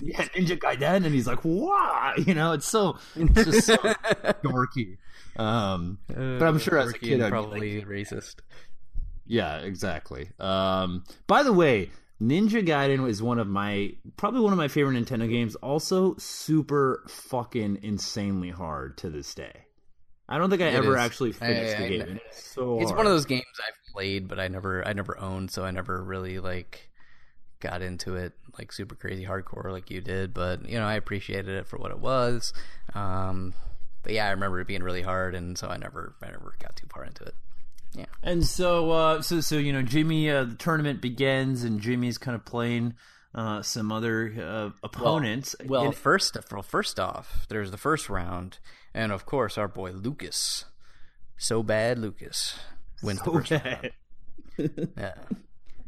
[0.02, 3.76] yeah, Ninja Gaiden, and he's like, "Wow!" You know, it's so it's just so
[4.44, 4.98] dorky.
[5.36, 8.36] Um, but I'm sure as a kid, I'd probably like, racist.
[9.26, 10.30] yeah, exactly.
[10.40, 11.90] Um, by the way,
[12.22, 15.56] Ninja Gaiden is one of my probably one of my favorite Nintendo games.
[15.56, 19.66] Also, super fucking insanely hard to this day.
[20.30, 21.04] I don't think I It ever is.
[21.04, 22.20] actually finished I- the game.
[22.28, 25.52] It's so It's one of those games I've played, but I never I never owned,
[25.52, 26.90] so I never really like
[27.60, 30.34] got into it like super crazy hardcore like you did.
[30.34, 32.54] But you know, I appreciated it for what it was.
[32.94, 33.54] Um,
[34.04, 36.76] but yeah, I remember it being really hard, and so I never I never got
[36.76, 37.36] too far into it.
[37.94, 38.06] Yeah.
[38.22, 42.36] And so, uh, so, so you know, Jimmy, uh, the tournament begins, and Jimmy's kind
[42.36, 42.96] of playing
[43.34, 45.56] uh, some other uh, opponents.
[45.66, 48.60] Well, And- first, well, first off, there's the first round,
[48.94, 50.66] and of course, our boy Lucas,
[51.38, 52.58] so bad Lucas
[53.04, 53.92] wins the first round.
[54.98, 55.14] Yeah.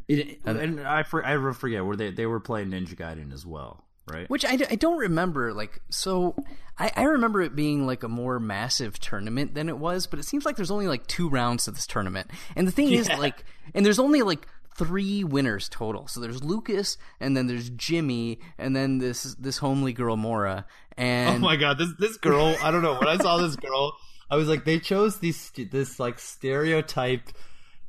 [0.08, 3.86] It- and I, for, I forget where they they were playing Ninja Gaiden as well,
[4.12, 4.28] right?
[4.28, 5.54] Which I, I don't remember.
[5.54, 6.36] Like, so
[6.80, 10.24] I, I remember it being like a more massive tournament than it was, but it
[10.24, 12.32] seems like there's only like two rounds to this tournament.
[12.56, 13.45] And the thing is, like,
[13.76, 16.07] and there's only like three winners total.
[16.07, 20.65] So there's Lucas, and then there's Jimmy, and then this this homely girl Mora.
[20.97, 22.55] And oh my god, this this girl!
[22.61, 22.95] I don't know.
[22.95, 23.95] When I saw this girl,
[24.30, 27.30] I was like, they chose these this like stereotype,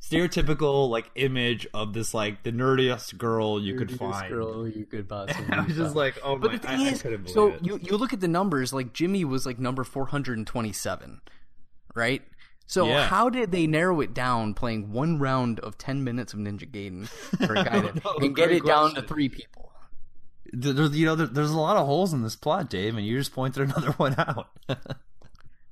[0.01, 4.29] stereotypical like image of this like the nerdiest girl you could find.
[4.73, 5.53] you could possibly.
[5.53, 6.41] I was just like, oh my!
[6.47, 7.65] But the thing I, I is, couldn't believe so it.
[7.65, 8.73] you you look at the numbers.
[8.73, 11.21] Like Jimmy was like number four hundred and twenty seven,
[11.95, 12.21] right?
[12.71, 13.05] So Yeah.
[13.05, 17.03] how did they narrow it down, playing one round of ten minutes of Ninja Gaiden
[17.41, 18.13] or Gaiden, know.
[18.25, 19.73] and get Great it down to three people?
[20.53, 23.05] There- there- you know, there, there's a lot of holes in this plot, Dave, and
[23.05, 24.47] you just pointed another one out.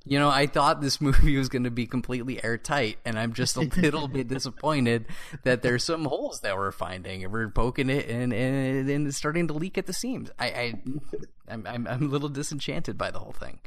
[0.04, 3.56] You know, I thought this movie was going to be completely airtight, and I'm just
[3.56, 5.06] a little bit disappointed
[5.44, 9.16] that there's some holes that we're finding, and we're poking it, and and, and it's
[9.16, 10.30] starting to leak at the seams.
[10.38, 10.74] I, I
[11.48, 13.58] I'm, I'm I'm a little disenchanted by the whole thing.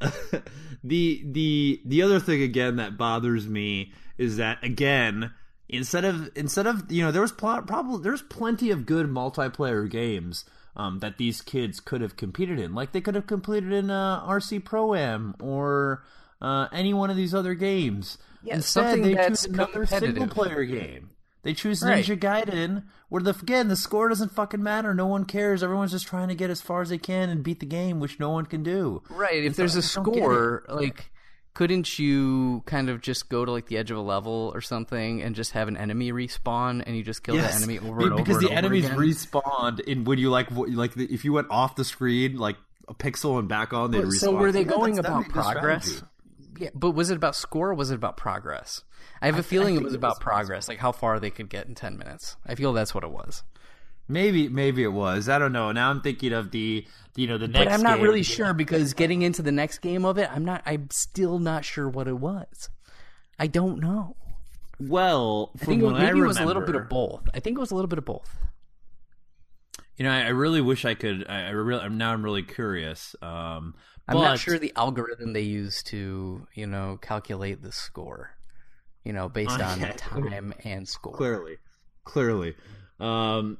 [0.84, 5.32] the the the other thing again that bothers me is that again
[5.68, 9.88] instead of instead of you know there was pl- probably there's plenty of good multiplayer
[9.88, 10.44] games
[10.76, 12.74] um, that these kids could have competed in.
[12.74, 16.04] Like they could have competed in uh, RC Pro Am or
[16.40, 18.18] uh, any one of these other games.
[18.42, 21.10] Yeah, instead something they that's choose another single player game
[21.42, 22.04] they choose Right.
[22.04, 24.94] Ninja Gaiden, where the again the score doesn't fucking matter.
[24.94, 25.62] No one cares.
[25.62, 28.18] Everyone's just trying to get as far as they can and beat the game, which
[28.20, 29.02] no one can do.
[29.10, 29.44] Right.
[29.44, 31.10] If there's a score, like,
[31.54, 35.20] couldn't you kind of just go to like the edge of a level or something
[35.22, 38.22] and just have an enemy respawn and you just kill the enemy over and over
[38.22, 38.98] because and the over enemies again?
[38.98, 42.56] respawned in when you like like the, if you went off the screen like
[42.88, 44.12] a pixel and back on they respawn.
[44.18, 46.02] so were they going that's- about that'd be a good progress?
[46.58, 48.82] Yeah, but was it about score or was it about progress?
[49.22, 51.48] I have a feeling it was it about was- progress, like how far they could
[51.48, 52.36] get in ten minutes.
[52.46, 53.42] I feel that's what it was.
[54.08, 55.28] Maybe maybe it was.
[55.28, 55.70] I don't know.
[55.70, 56.84] Now I'm thinking of the
[57.14, 57.64] you know the next.
[57.66, 60.62] But I'm not really sure because getting into the next game of it, I'm not.
[60.66, 62.70] I'm still not sure what it was.
[63.38, 64.16] I don't know.
[64.80, 67.22] Well, I think it, maybe I it was a little bit of both.
[67.34, 68.36] I think it was a little bit of both.
[69.96, 71.26] You know, I, I really wish I could.
[71.28, 73.14] I, I really now I'm really curious.
[73.22, 73.74] Um,
[74.08, 78.32] I'm but- not sure the algorithm they use to, you know, calculate the score.
[79.04, 79.92] You know, based on yeah.
[79.96, 81.14] time and score.
[81.14, 81.56] clearly.
[82.04, 82.54] Clearly.
[82.98, 83.58] Um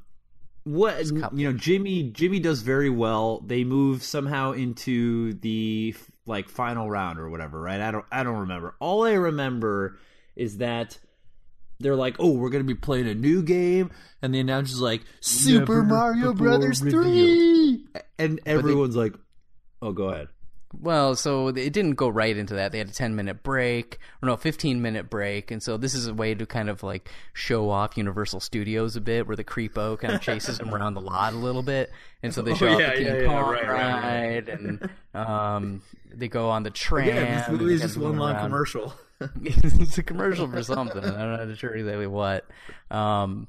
[0.65, 3.41] what you know jimmy jimmy does very well.
[3.41, 5.95] They move somehow into the
[6.27, 7.81] like final round or whatever right?
[7.81, 8.77] I don't i don't remember.
[8.81, 9.99] All i remember
[10.37, 10.99] is that
[11.81, 13.91] they're like oh we're gonna be playing a new game
[14.23, 17.05] and the announcer's like super Never mario brothers revealed.
[17.05, 17.87] 3
[18.19, 19.15] and everyone's like
[19.83, 20.29] oh go ahead
[20.79, 22.71] Well, so it didn't go right into that.
[22.71, 25.51] They had a 10 minute break, or no, 15 minute break.
[25.51, 29.01] And so this is a way to kind of like show off Universal Studios a
[29.01, 31.91] bit, where the creepo kind of chases him around the lot a little bit.
[32.23, 34.03] And so they show Oh, off the King yeah, yeah, Kong right, right, right.
[34.47, 35.83] ride, and um,
[36.15, 37.07] they go on the tram.
[37.09, 38.95] yeah this movie is just one long commercial
[39.43, 41.05] it's a commercial for something.
[41.05, 42.47] I'm not sure exactly what.
[42.91, 43.49] Um,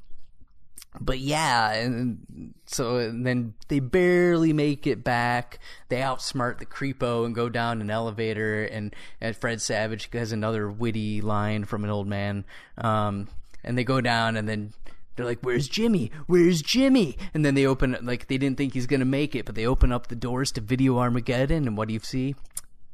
[0.99, 5.59] but yeah, and so and then they barely make it back.
[5.89, 8.63] They outsmart the creepo and go down an elevator.
[8.65, 12.45] And, and Fred Savage has another witty line from an old man.
[12.77, 13.29] Um,
[13.63, 14.73] and they go down, and then
[15.15, 16.11] they're like, "Where's Jimmy?
[16.27, 19.55] Where's Jimmy?" And then they open like they didn't think he's gonna make it, but
[19.55, 22.35] they open up the doors to Video Armageddon, and what do you see?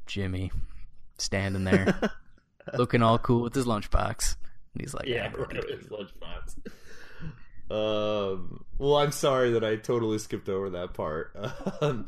[0.05, 0.51] Jimmy
[1.17, 1.99] standing there,
[2.73, 4.35] looking all cool with his lunchbox.
[4.73, 6.55] And he's like, Yeah, "I'm his lunchbox.
[7.69, 11.35] Um, well, I'm sorry that I totally skipped over that part.
[11.81, 12.05] Um,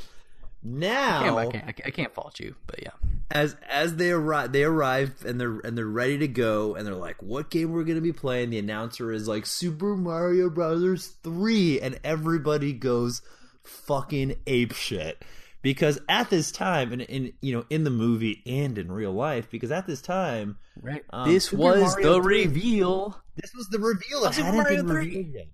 [0.61, 2.91] now, I can't, I can't, I can't fault you, but yeah.
[3.31, 6.95] as as they arrive, they arrive and they're and they're ready to go, and they're
[6.95, 11.79] like, "What game we're gonna be playing?" The announcer is like, "Super Mario Brothers 3,"
[11.79, 13.21] and everybody goes
[13.63, 15.23] fucking ape shit.
[15.61, 19.49] Because at this time, and in you know, in the movie and in real life,
[19.49, 21.03] because at this time, Right.
[21.11, 22.43] Um, this Super was Mario the 3.
[22.45, 23.21] reveal.
[23.35, 24.23] This was the reveal.
[24.25, 24.93] It Super Mario 3.
[25.17, 25.47] revealed.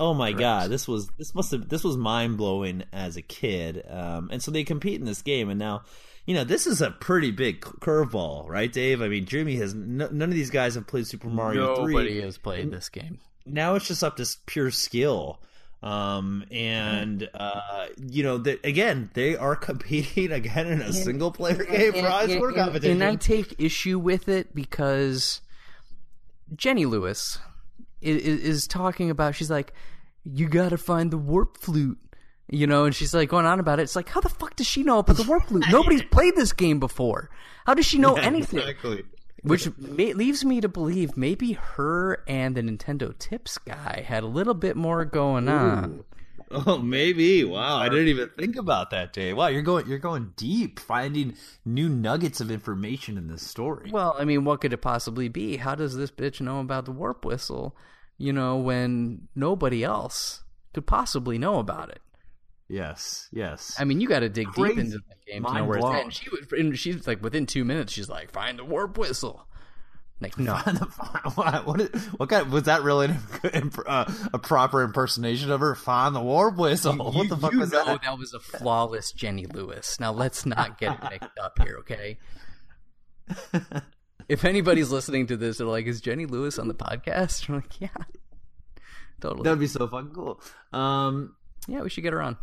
[0.00, 3.82] Oh my god, this was this must have this was mind blowing as a kid.
[3.88, 5.82] Um, and so they compete in this game, and now,
[6.26, 9.00] you know, this is a pretty big curveball, right, Dave?
[9.00, 12.20] I mean, Jimmy has n- none of these guys have played Super Mario Nobody Three.
[12.22, 13.18] has played this game.
[13.46, 15.40] Now it's just up to pure skill.
[15.82, 21.64] Um, and uh, you know, the, again, they are competing again in a single player
[21.64, 23.02] game for high competition.
[23.02, 25.40] And I take issue with it because
[26.54, 27.38] Jenny Lewis
[28.00, 29.34] is, is talking about.
[29.34, 29.72] She's like,
[30.24, 31.98] "You got to find the warp flute."
[32.48, 33.84] You know, and she's like going on about it.
[33.84, 35.64] It's like, how the fuck does she know about the warp flute?
[35.70, 37.30] Nobody's played this game before.
[37.64, 38.58] How does she know Yeah, anything?
[38.60, 39.04] Exactly.
[39.42, 44.28] Which ma- leaves me to believe maybe her and the Nintendo Tips guy had a
[44.28, 46.04] little bit more going on.
[46.54, 47.44] Oh, maybe.
[47.44, 49.38] Wow, I didn't even think about that, Dave.
[49.38, 51.34] Wow, you're going you're going deep, finding
[51.64, 53.90] new nuggets of information in this story.
[53.90, 55.56] Well, I mean, what could it possibly be?
[55.56, 57.74] How does this bitch know about the warp whistle?
[58.18, 60.42] You know, when nobody else
[60.74, 62.02] could possibly know about it.
[62.72, 63.76] Yes, yes.
[63.78, 64.74] I mean, you got to dig Crazy.
[64.74, 66.02] deep into that game to know Mind where it's at.
[66.04, 69.46] And she was, she's like, within two minutes, she's like, find the warp whistle.
[70.20, 70.54] Like, no.
[71.34, 72.50] what, what, is- what kind?
[72.50, 73.06] Was that really
[73.52, 75.74] an, uh, a proper impersonation of her?
[75.74, 76.96] Find the warp whistle.
[76.96, 78.02] what the fuck you was know that?
[78.02, 79.98] that was a flawless Jenny Lewis.
[79.98, 82.18] Now let's not get it mixed up here, okay?
[84.28, 87.80] if anybody's listening to this, they're like, "Is Jenny Lewis on the podcast?" I'm like,
[87.80, 87.88] "Yeah,
[89.20, 89.42] totally.
[89.44, 90.40] That'd be so fucking cool.
[90.72, 91.34] Um,
[91.68, 92.36] yeah, we should get her on."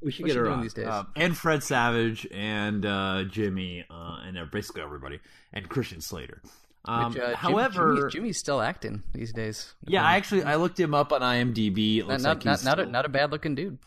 [0.00, 0.62] we should What's get she her on.
[0.62, 0.86] these days?
[0.86, 5.20] Um, and Fred Savage and uh, Jimmy uh, and uh, basically everybody
[5.52, 6.40] and Christian Slater.
[6.84, 9.74] Um, Which, uh, Jim- however, Jimmy's, Jimmy's still acting these days.
[9.86, 11.98] yeah, I actually I looked him up on IMDb.
[11.98, 13.78] It not looks not like not, he's not, a, not a bad looking dude.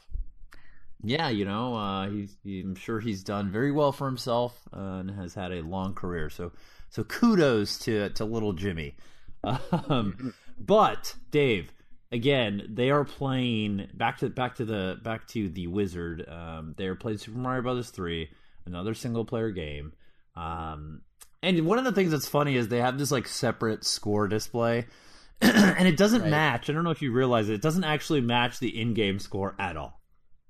[1.03, 4.99] Yeah, you know, uh, he's, he, I'm sure he's done very well for himself uh,
[4.99, 6.29] and has had a long career.
[6.29, 6.51] So,
[6.89, 8.95] so kudos to to little Jimmy.
[9.43, 11.73] Um, but Dave,
[12.11, 16.27] again, they are playing back to back to the back to the Wizard.
[16.27, 18.29] Um, they are playing Super Mario Brothers three,
[18.65, 19.93] another single player game.
[20.35, 21.01] Um,
[21.43, 24.85] and one of the things that's funny is they have this like separate score display.
[25.41, 26.29] and it doesn't Right.
[26.29, 26.69] match.
[26.69, 27.55] I don't know if you realize it.
[27.55, 29.99] It doesn't actually match the in-game score at all.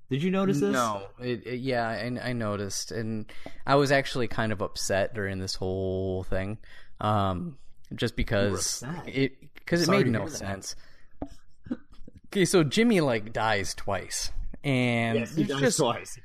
[0.09, 0.73] Did you notice this?
[0.73, 3.31] No, it, it, yeah, I, I noticed, and
[3.65, 6.57] I was actually kind of upset during this whole thing,
[6.99, 7.57] um,
[7.95, 10.73] just because it because it Sorry made no sense.
[10.73, 10.81] that.
[12.31, 14.31] Okay, so Jimmy like dies twice,
[14.63, 16.17] and Yes, he there's just twice.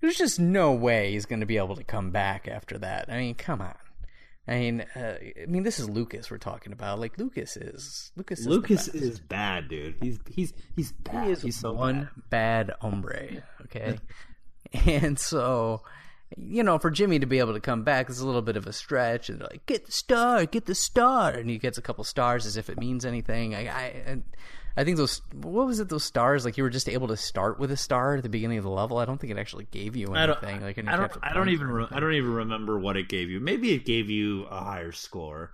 [0.00, 3.06] there's just no way he's going to be able to come back after that.
[3.08, 3.74] I mean, come on.
[4.46, 7.00] I mean, uh, I mean, this is Lucas we're talking about.
[7.00, 8.40] Like Lucas is Lucas.
[8.40, 9.96] Is Lucas is bad, dude.
[10.00, 11.26] He's he's he's bad.
[11.26, 12.68] He is he's so one bad.
[12.68, 13.42] bad hombre.
[13.64, 13.98] Okay,
[14.86, 15.82] and so
[16.36, 18.66] you know, for Jimmy to be able to come back is a little bit of
[18.66, 19.28] a stretch.
[19.28, 22.46] And they're like, get the star, get the star, and he gets a couple stars
[22.46, 23.54] as if it means anything.
[23.54, 24.22] I, I,
[24.78, 25.20] I think those.
[25.34, 25.88] What was it?
[25.88, 26.44] Those stars?
[26.44, 28.70] Like you were just able to start with a star at the beginning of the
[28.70, 28.98] level.
[28.98, 30.62] I don't think it actually gave you I anything.
[30.62, 31.12] like I don't.
[31.20, 31.66] I don't even.
[31.66, 33.40] Re- I don't even remember what it gave you.
[33.40, 35.50] Maybe it gave you a higher score.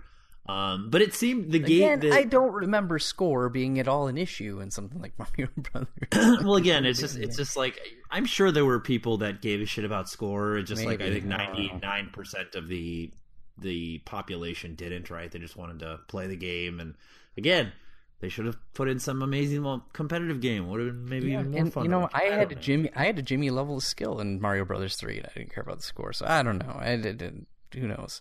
[0.47, 1.85] Um, but it seemed the game.
[1.85, 5.49] Again, the- I don't remember score being at all an issue in something like Mario
[5.57, 5.89] Brothers.
[6.45, 9.67] well, again, it's just it's just like I'm sure there were people that gave a
[9.67, 10.59] shit about score.
[10.59, 11.63] It's just like I think I don't know.
[11.63, 13.11] 99 percent of the
[13.57, 15.09] the population didn't.
[15.09, 15.33] Right?
[15.33, 16.95] They just wanted to play the game, and
[17.39, 17.73] again,
[18.21, 20.69] they should have put in some amazing well, competitive game.
[20.69, 21.85] Would have been maybe even more and fun.
[21.85, 22.55] you know, to I had a.
[22.55, 25.55] Jimmy, I had a Jimmy level of skill in Mario Brothers three, and I didn't
[25.55, 26.13] care about the score.
[26.13, 26.77] So I don't know.
[26.79, 27.47] I didn't.
[27.75, 28.21] Who knows?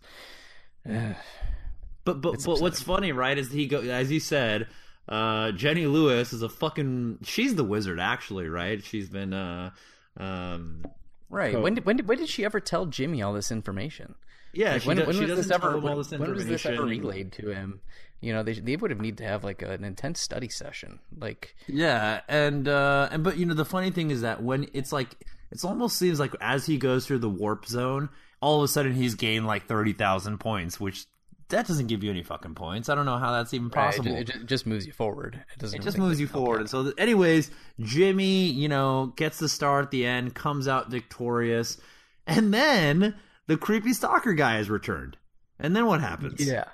[2.05, 3.37] But but but what's funny, right?
[3.37, 4.67] Is he go as you said,
[5.07, 7.19] uh, Jenny Lewis is a fucking.
[7.23, 8.83] She's the wizard, actually, right?
[8.83, 9.69] She's been uh,
[10.17, 10.83] um,
[11.29, 11.53] Right.
[11.53, 14.15] Co- When did when did when did she ever tell Jimmy all this information?
[14.53, 14.73] yeah.
[14.73, 16.11] Like, she when does, when she was doesn't this ever tell him all when, this
[16.11, 17.79] when was this ever relayed to him?
[18.23, 20.99] You know, they they would have need to have like an intense study session.
[21.17, 24.91] Like Yeah, and uh and but you know the funny thing is that when it's
[24.91, 25.09] like
[25.51, 28.09] it's almost seems like as he goes through the warp zone,
[28.41, 31.05] all of a sudden he's gained like thirty thousand points, which
[31.49, 32.89] that doesn't give you any fucking points.
[32.89, 34.15] I don't know how that's even right, possible.
[34.15, 35.43] it, ju- it, just moves you forward.
[35.53, 35.79] It doesn't.
[35.79, 36.61] It just moves you forward.
[36.61, 41.77] And so, anyways, Jimmy, you know, gets the star at the end, comes out victorious,
[42.25, 43.15] and then
[43.47, 45.17] the creepy stalker guy is returned.
[45.59, 46.45] And then what happens?
[46.45, 46.65] Yeah.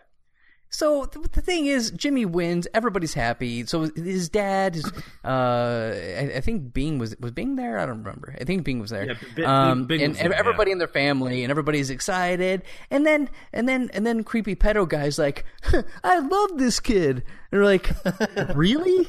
[0.71, 2.67] So th- the thing is, Jimmy wins.
[2.73, 3.65] Everybody's happy.
[3.65, 4.85] So his dad, his,
[5.25, 7.79] uh, I, I think Bing was was Bing there.
[7.79, 8.35] I don't remember.
[8.39, 9.07] I think Bing was there.
[9.07, 10.73] Yeah, Bing- um, Bing and was there, everybody yeah.
[10.73, 12.61] in their family and everybody's excited.
[12.91, 15.43] And then and then and then creepy pedo guy's like,
[16.03, 17.23] I love this kid.
[17.51, 17.89] And we're like,
[18.55, 19.07] really?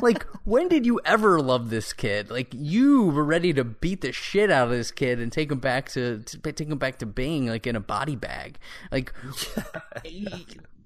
[0.00, 2.30] Like, when did you ever love this kid?
[2.30, 5.58] Like, you were ready to beat the shit out of this kid and take him
[5.58, 8.58] back to, to take him back to Bing, like in a body bag.
[8.92, 9.12] Like,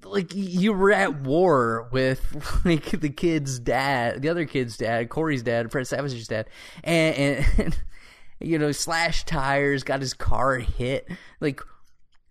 [0.04, 5.42] like you were at war with like the kid's dad, the other kid's dad, Corey's
[5.42, 6.46] dad, Fred Savage's dad,
[6.84, 7.78] and, and,
[8.40, 11.08] you know, slash tires, got his car hit.
[11.40, 11.60] Like,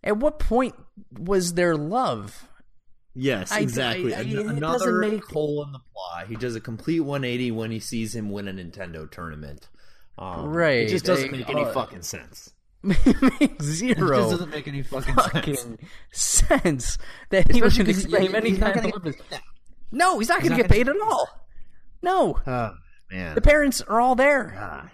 [0.04, 0.76] at what point
[1.18, 2.48] was there love?
[3.14, 4.14] Yes, exactly.
[4.16, 6.28] I- I- An- Another make- hole in the plot.
[6.28, 9.68] He does a complete 180 when he sees him win a Nintendo tournament.
[10.18, 12.54] Um, Right, It just doesn't make any uh, fucking sense.
[12.84, 15.78] Makes zero just doesn't make any fucking, fucking sense.
[16.12, 16.98] sense
[17.30, 19.16] that he would Especially 'cause any he's kind gonna of get purpose.
[19.30, 19.40] paid
[19.92, 21.28] No, he's not going to get gonna paid at all.
[22.02, 22.72] No, Oh,
[23.12, 23.36] man.
[23.36, 24.54] the parents are all there.
[24.58, 24.90] God.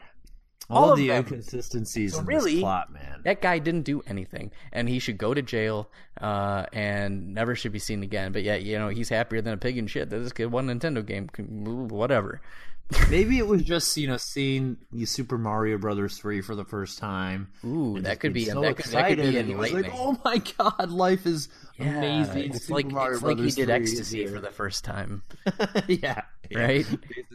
[0.70, 1.18] all All, of the them.
[1.20, 3.22] inconsistencies So in really, this plot, man.
[3.24, 7.72] That guy didn't do anything, and he should go to jail uh, and never should
[7.72, 8.32] be seen again.
[8.34, 10.70] But yet, you know, he's happier than a pig in shit that this kid won
[10.70, 11.30] a Nintendo game.
[11.38, 12.42] Whatever.
[13.10, 17.00] Maybe it was just you know seeing the Super Mario Brothers three for the first
[17.00, 17.50] time.
[17.66, 19.92] Ooh, that could be so that could, that could excited, be and he was like,
[19.94, 23.70] "Oh my god, life is Yeah, amazing!" It's Super like Mario it's like he did
[23.70, 25.22] ecstasy for the first time,
[25.88, 26.60] yeah, yeah.
[26.60, 26.86] right?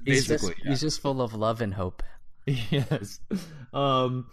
[0.07, 0.70] he's just Basically, yeah.
[0.70, 2.03] he's just full of love and hope.
[2.46, 3.20] yes.
[3.74, 4.26] Um,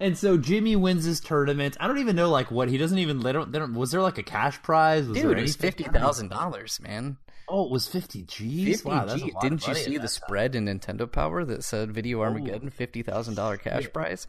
[0.00, 1.76] and so Jimmy wins his tournament.
[1.80, 3.20] I don't even know like what he doesn't even.
[3.20, 3.52] They don't.
[3.52, 5.06] They don't was there like a cash prize?
[5.06, 7.18] Was Dude, there it was fifty thousand dollars, man.
[7.48, 8.76] Oh, it was fifty G's.
[8.82, 9.32] Fifty Wow, that's a G.
[9.32, 13.02] lot Didn't you see the that spread in Nintendo Power that said "Video Armageddon" fifty
[13.02, 14.26] thousand dollar cash prize?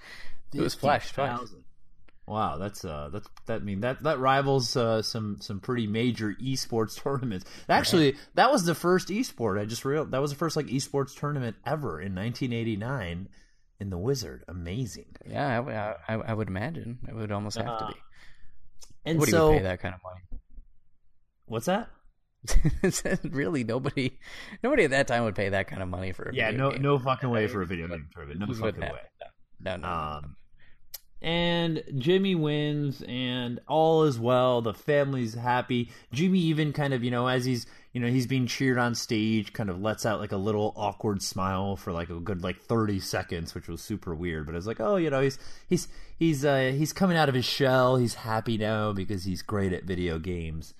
[0.53, 1.29] It was flash twice.
[1.31, 1.63] 50,000.
[2.27, 3.61] Wow, that's uh, that's that.
[3.61, 7.45] I mean that that rivals uh, some some pretty major esports tournaments.
[7.67, 9.59] Actually, that was the first esport.
[9.59, 13.27] I just real that was the first like esports tournament ever in 1989
[13.79, 14.43] in the Wizard.
[14.47, 15.15] Amazing.
[15.27, 15.95] Yeah, I, would- I,
[16.29, 17.95] I- would imagine it would almost have to Uh, be.
[19.05, 20.21] And Nobody so would pay that kind of money.
[21.47, 21.89] what's that?
[23.23, 24.17] really, nobody,
[24.63, 26.23] nobody at that time would pay that kind of money for.
[26.23, 26.81] A Yeah, video no game.
[26.81, 28.39] no fucking way for a video game tournament.
[28.39, 28.91] No fucking way.
[29.59, 29.77] No, no.
[29.77, 29.87] no.
[29.87, 30.35] Um,
[31.21, 34.61] and Jimmy wins, and all is well.
[34.61, 35.89] The family's happy.
[36.11, 39.53] Jimmy even kind of, you know, as he's, you know, he's being cheered on stage,
[39.53, 42.99] kind of lets out like a little awkward smile for like a good like thirty
[42.99, 44.45] seconds, which was super weird.
[44.45, 45.39] But it's like, oh, you know, he's
[45.69, 45.87] he's
[46.19, 47.95] he's uh, he's coming out of his shell.
[47.95, 50.73] He's happy now because he's great at video games.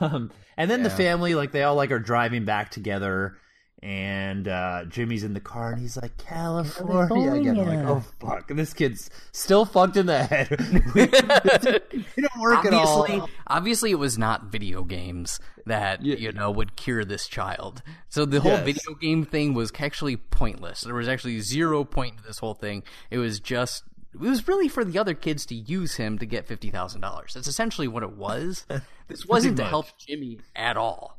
[0.00, 3.36] Um, and then the family, like they all like are driving back together,
[3.82, 7.58] and uh, Jimmy's in the car, and he's like California again.
[7.58, 10.48] I'm like, oh fuck, this kid's still fucked in the head.
[10.94, 13.02] it don't work at all.
[13.02, 16.16] obviously, obviously, it was not video games that Yeah.
[16.16, 17.82] you know would cure this child.
[18.08, 18.64] So the whole Yes.
[18.64, 20.82] video game thing was actually pointless.
[20.82, 22.82] There was actually zero point to this whole thing.
[23.10, 23.84] It was just.
[24.14, 27.34] It was really for the other kids to use him to get fifty thousand dollars.
[27.34, 28.66] That's essentially what it was.
[29.08, 29.70] This wasn't to much.
[29.70, 31.18] help Jimmy at all.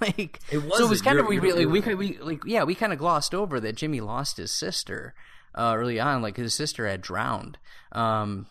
[0.02, 0.78] like It was.
[0.78, 1.04] so it wasn't.
[1.04, 4.00] kind of we really we, we like yeah we kind of glossed over that Jimmy
[4.00, 5.14] lost his sister
[5.54, 7.58] uh, early on like his sister had drowned
[7.92, 8.46] um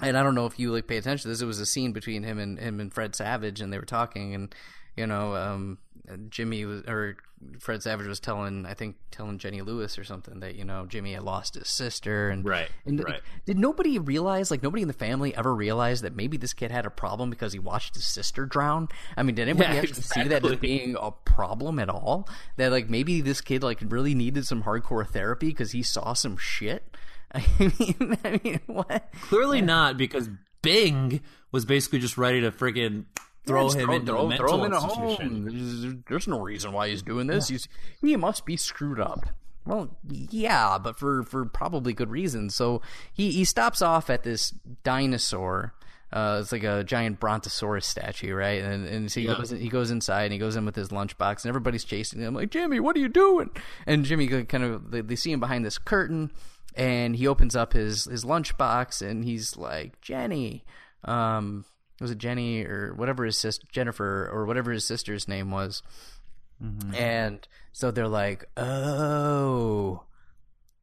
[0.00, 1.92] and I don't know if you like pay attention to this it was a scene
[1.92, 4.54] between him and him and Fred Savage and they were talking and
[4.96, 5.76] you know um
[6.08, 7.16] Uh, Jimmy was or
[7.58, 11.12] Fred Savage was telling I think telling Jenny Lewis or something that you know Jimmy
[11.14, 13.20] had lost his sister and Right, and right.
[13.46, 16.86] did nobody realize like nobody in the family ever realized that maybe this kid had
[16.86, 18.88] a problem because he watched his sister drown?
[19.16, 22.28] I mean did anybody Yeah, actually see that as being a problem at all?
[22.56, 26.36] That like maybe this kid like really needed some hardcore therapy because he saw some
[26.36, 26.96] shit?
[27.32, 29.12] I mean I mean what?
[29.22, 30.28] Clearly not, because
[30.62, 31.20] Bing
[31.52, 33.04] was basically just ready to freaking
[33.46, 36.02] throw Just him throw, into throw, a mental throw him in a home.
[36.08, 37.48] There's, no reason why he's doing this.
[37.48, 37.68] He's
[38.00, 39.26] he must be screwed up.
[39.66, 42.54] Well, yeah, but for for probably good reasons.
[42.54, 42.82] So
[43.12, 45.74] he he stops off at this dinosaur.
[46.12, 48.62] Uh, it's like a giant brontosaurus statue, right?
[48.64, 49.36] And and so he Yeah.
[49.36, 52.34] goes he goes inside and he goes in with his lunchbox and everybody's chasing him
[52.34, 53.50] like Jimmy, what are you doing?
[53.86, 56.32] And Jimmy kind of they, they see him behind this curtain
[56.74, 60.64] and he opens up his his lunchbox and he's like Jenny,
[61.04, 61.64] um,
[62.00, 65.82] was it Jenny or whatever his sister Jennifer or whatever his sister's name was,
[66.62, 66.94] mm-hmm.
[66.94, 70.02] and so they're like, oh.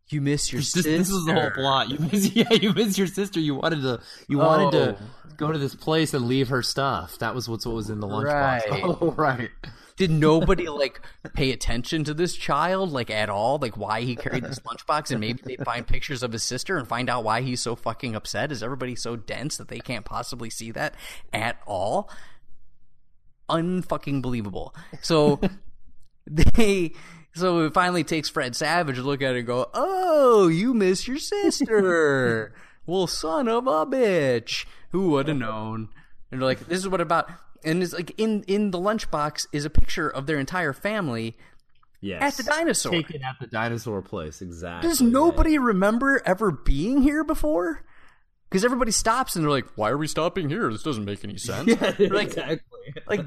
[0.10, 0.90] You miss your This, sister.
[0.98, 1.90] this was the whole plot.
[1.90, 3.40] You miss, yeah, you miss your sister.
[3.40, 4.00] You wanted to,
[4.30, 5.30] you wanted to Oh.
[5.36, 7.18] go to this place and leave her stuff.
[7.20, 8.70] That was what's what was in the lunchbox.
[8.70, 8.84] Right.
[8.84, 9.50] Oh, right.
[9.98, 11.02] Did nobody like
[11.34, 13.58] pay attention to this child like at all?
[13.58, 16.88] Like why he carried this lunchbox and maybe they find pictures of his sister and
[16.88, 18.52] find out why he's so fucking upset?
[18.52, 20.94] Is everybody so dense that they can't possibly see that
[21.34, 22.12] at all?
[23.50, 24.76] Unfucking believable.
[25.02, 25.40] So
[26.28, 26.94] they
[27.38, 31.08] so it finally takes Fred Savage to look at it and go, Oh, you miss
[31.08, 32.54] your sister.
[32.86, 34.66] well, son of a bitch.
[34.92, 35.90] Who would have known?
[36.32, 37.30] And they're like, this is what about
[37.64, 41.36] and it's like in in the lunchbox is a picture of their entire family
[42.00, 42.22] Yes.
[42.40, 42.92] at the dinosaur.
[42.92, 44.42] Taken at the dinosaur place.
[44.42, 44.88] Exactly.
[44.88, 47.84] Does nobody remember ever being here before?
[48.50, 50.72] Because everybody stops and they're like, "Why are we stopping here?
[50.72, 51.68] This doesn't make any sense."
[52.00, 52.60] Yeah, like, exactly.
[53.08, 53.26] like,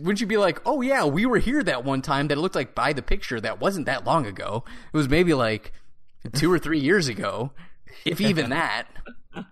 [0.00, 2.54] wouldn't you be like, "Oh yeah, we were here that one time that it looked
[2.54, 4.64] like by the picture that wasn't that long ago.
[4.92, 5.72] It was maybe like
[6.34, 7.52] two or three years ago,
[8.04, 8.86] if even that."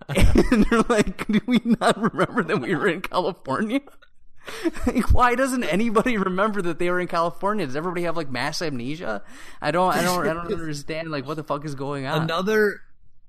[0.09, 3.81] and they're like, "Do we not remember that we were in California?"
[4.87, 7.67] Like, why doesn't anybody remember that they were in California?
[7.67, 9.23] Does everybody have like mass amnesia?
[9.61, 11.11] I don't, I don't, I don't understand.
[11.11, 12.23] Like, what the fuck is going on?
[12.23, 12.81] Another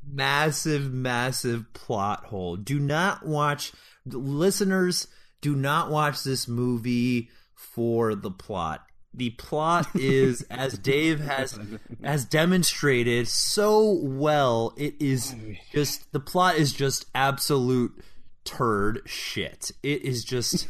[0.06, 2.56] massive, massive plot hole.
[2.56, 3.72] Do not watch,
[4.06, 5.08] listeners.
[5.44, 8.88] Do not watch this movie for the plot.
[9.14, 11.60] The plot is, as Dave has
[12.02, 15.36] has demonstrated so well, it is
[15.74, 17.92] just the plot is just absolute
[18.46, 19.72] turd shit.
[19.84, 20.70] It is just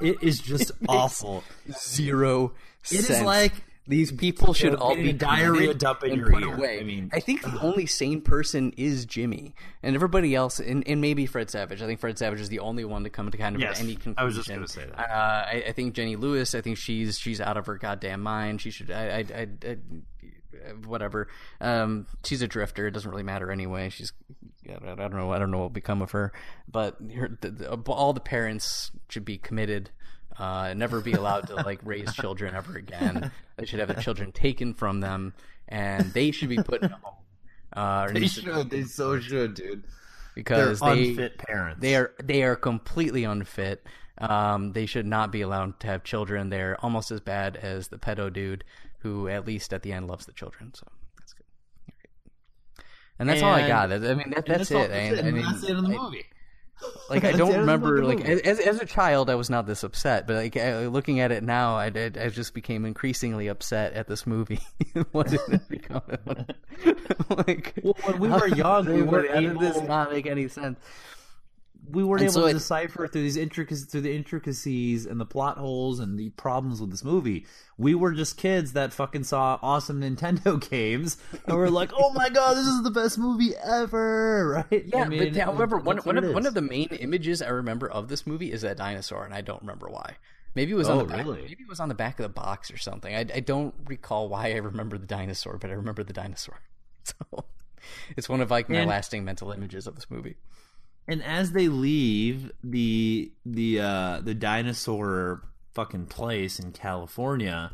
[0.00, 1.44] it is just awful.
[1.70, 2.54] Zero.
[2.90, 3.26] It is sense.
[3.26, 3.52] like
[3.88, 6.54] these people should all be diarrhea committed in and your put ear.
[6.54, 6.78] away.
[6.80, 11.00] I mean- I think the only sane person is Jimmy, and everybody else, and, and
[11.00, 11.80] maybe Fred Savage.
[11.82, 13.94] I think Fred Savage is the only one to come to kind of Yes, any
[13.94, 14.14] conclusion.
[14.18, 14.98] I was just gonna say that.
[14.98, 16.54] Uh, I, I think Jenny Lewis.
[16.54, 18.60] I think she's she's out of her goddamn mind.
[18.60, 18.90] She should.
[18.90, 19.24] I.
[19.34, 19.40] I.
[19.40, 19.76] I, I
[20.84, 21.28] whatever.
[21.60, 22.86] Um, she's a drifter.
[22.86, 23.88] It doesn't really matter anyway.
[23.90, 24.12] She's.
[24.68, 25.32] I don't know.
[25.32, 26.32] I don't know what will become of her.
[26.70, 29.90] But her, the, the, all the parents should be committed
[30.38, 33.30] uh, never be allowed to like raise children ever again.
[33.56, 35.34] They should have the children taken from them,
[35.68, 37.14] and they should be put in a home.
[37.72, 38.70] Uh, They needs to- should.
[38.70, 39.84] They so should, dude.
[40.34, 41.80] because They're they unfit parents.
[41.80, 43.84] they are they are completely unfit.
[44.20, 46.50] Um, they should not be allowed to have children.
[46.50, 48.64] They're almost as bad as the pedo dude,
[49.00, 50.72] who at least at the end loves the children.
[50.74, 50.86] So
[51.18, 51.44] that's good.
[51.88, 52.84] All right.
[53.20, 53.92] And that's all I got.
[53.92, 54.90] I mean, that, that's, all- it.
[54.90, 56.24] I, I mean, that's the end of the I- movie.
[57.10, 59.50] Like I don't the end of the remember like as as a child I was
[59.50, 63.48] not this upset, but like looking at it now, I did I just became increasingly
[63.48, 64.60] upset at this movie.
[65.12, 66.02] what did it become?
[67.46, 70.78] like Well, when we were young, we were did able- this not make any sense?
[71.90, 75.20] We weren't And able so to it- decipher through these intricacies through the intricacies and
[75.20, 77.46] the plot holes and the problems with this movie.
[77.76, 81.16] We were just kids that fucking saw awesome Nintendo games
[81.46, 84.84] and we're like, "Oh my god, this is the best movie ever!" Right?
[84.86, 87.90] Yeah, I mean, but however, one one of one of the main images I remember
[87.90, 90.16] of this movie is that dinosaur, and I don't remember why.
[90.54, 91.42] Maybe it was on Oh, the back, really?
[91.42, 93.14] maybe it was on the back of the box or something.
[93.14, 96.58] I, I don't recall why I remember the dinosaur, but I remember the dinosaur.
[97.04, 97.44] So
[98.18, 100.36] it's one of like my And- lasting mental images of this movie.
[101.08, 105.42] And as they leave the the uh the dinosaur
[105.74, 107.72] fucking place in California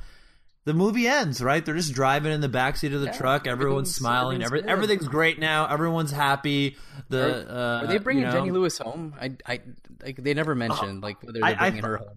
[0.65, 3.95] the movie ends right they're just driving in the backseat of the Yeah, truck everyone's
[3.95, 6.77] smiling everything's Every, everything's great now everyone's happy
[7.09, 9.15] the uh Are they bringing you know, Jenny Lewis home?
[9.21, 9.61] I, I,
[10.03, 12.09] like they never mentioned like whether they're I- I bringing her home.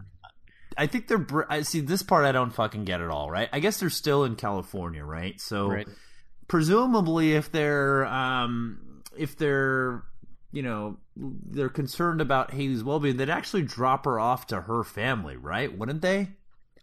[0.80, 1.18] I think they're.
[1.18, 2.24] br- I see this part.
[2.26, 3.32] I don't fucking get at all.
[3.32, 3.50] Right?
[3.52, 5.42] I guess they're still in California, right?
[5.42, 5.88] So Right.
[6.48, 10.04] presumably, if they're, um, if they're,
[10.52, 15.36] you know, they're concerned about Haley's well-being, they'd actually drop her off to her family,
[15.38, 15.76] right?
[15.78, 16.30] Wouldn't they?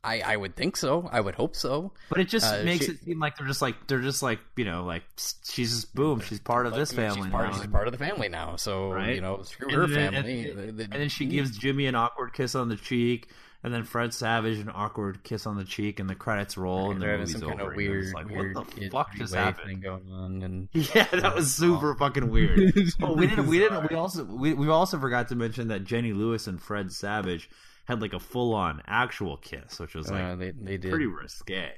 [0.07, 1.09] I, I would think so.
[1.11, 1.93] I would hope so.
[2.11, 4.39] But it just Uh, makes she- it seem like they're just like they're just like
[4.55, 5.03] you know like
[5.45, 7.57] she's just boom she's part of this family she's part, now.
[7.59, 8.57] she's part of the family now.
[8.57, 9.15] So Right.
[9.15, 10.51] you know, screw And her then- family.
[10.51, 13.31] And, and then she gives Jimmy an awkward kiss on the cheek,
[13.65, 17.01] and then Fred Savage an awkward kiss on the cheek, and the credits roll, and
[17.03, 17.71] the movie's some kind over.
[17.73, 19.83] of weird, like, weird what the fuck just happened?
[19.83, 22.73] going on, and Yeah, that was super fucking weird.
[23.03, 23.47] oh, we didn't.
[23.49, 23.91] We didn't.
[23.91, 24.25] We also.
[24.25, 27.51] We, we also forgot to mention that Jenny Lewis and Fred Savage
[27.87, 30.91] had like a full on actual kiss, which was like uh, they they did.
[30.91, 31.73] pretty risque.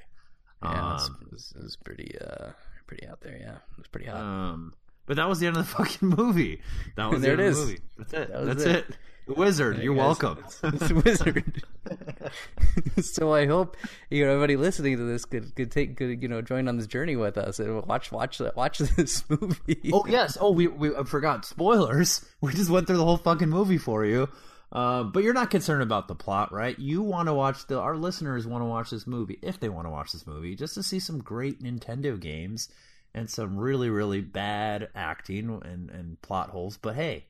[0.63, 2.51] yeah, Um, it was, it was pretty uh
[2.85, 3.37] pretty out there.
[3.39, 4.17] Yeah, it was pretty hot.
[4.21, 4.73] Um,
[5.07, 6.61] but that was the end of the fucking movie.
[6.95, 7.55] That was There the it end.
[7.55, 7.79] Of the movie.
[7.97, 8.31] That's it.
[8.31, 8.75] That That's it.
[8.75, 8.95] it.
[9.27, 10.21] The Wizard, you're guys.
[10.21, 10.37] welcome.
[10.63, 11.63] it's wizard.
[13.01, 13.75] so I hope
[14.09, 16.87] you know everybody listening to this could could take could you know join on this
[16.87, 19.91] journey with us and watch watch watch this movie.
[19.93, 20.37] oh yes.
[20.39, 22.23] Oh, we we I forgot spoilers.
[22.39, 24.29] We just went through the whole fucking movie for you.
[24.71, 26.77] Uh, but you're not concerned about the plot, right?
[26.79, 29.87] You want to watch the our listeners want to watch this movie if they want
[29.87, 32.69] to watch this movie just to see some great Nintendo games
[33.13, 36.77] and some really really bad acting and and plot holes.
[36.77, 37.25] But hey,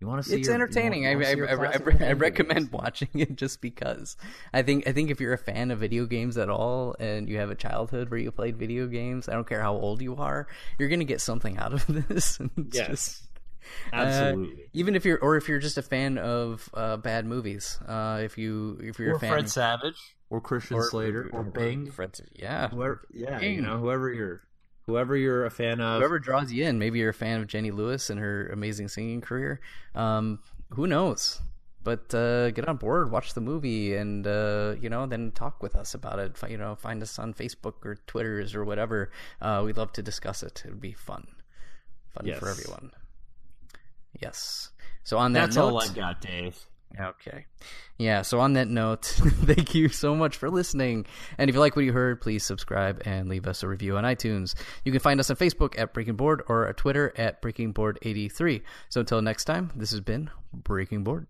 [0.00, 0.38] you want to see it?
[0.40, 1.02] it's your- you entertaining.
[1.02, 1.48] want- you I, wanna I, see your
[2.02, 2.72] I, I, I recommend games.
[2.72, 4.16] watching it just because.
[4.52, 7.38] I think I think if you're a fan of video games at all and you
[7.38, 10.46] have a childhood where you played video games, I don't care how old you are,
[10.78, 12.38] you're gonna get something out of this.
[12.56, 12.86] It's Yes.
[12.88, 13.24] just-
[13.92, 14.64] uh, Absolutely.
[14.72, 18.38] even if you're or if you're just a fan of uh, bad movies, uh, if
[18.38, 22.18] you if you're or a fan Fred of, Savage, or Christian Slater, or Bing, Fred,
[22.34, 23.56] yeah, whoever, yeah, Bing.
[23.56, 24.40] you know, whoever you're,
[24.88, 26.00] whoever you're a fan of.
[26.00, 26.78] whoever draws you in.
[26.80, 29.60] Maybe you're a fan of Jenny Lewis and her amazing singing career.
[29.94, 31.40] Um, who knows?
[31.84, 35.76] But uh, get on board, watch the movie, and uh, you know, then talk with
[35.76, 36.36] us about it.
[36.50, 39.10] You know, find us on Facebook or Twitters or whatever.
[39.40, 40.62] Uh, we'd love to discuss it.
[40.66, 41.26] It would be fun,
[42.10, 42.38] fun Yes.
[42.40, 42.90] for everyone.
[44.20, 44.70] Yes.
[45.04, 46.58] So on that That's note, all I got, Dave.
[46.98, 47.46] Okay.
[47.98, 49.04] Yeah, so on that note,
[49.44, 51.06] thank you so much for listening.
[51.36, 54.04] And if you like what you heard, please subscribe and leave us a review on
[54.04, 54.54] iTunes.
[54.84, 57.98] You can find us on Facebook at Breaking Board or at Twitter at Breaking Board
[58.02, 58.62] 83.
[58.88, 61.26] So until next time, this has been Breaking Board.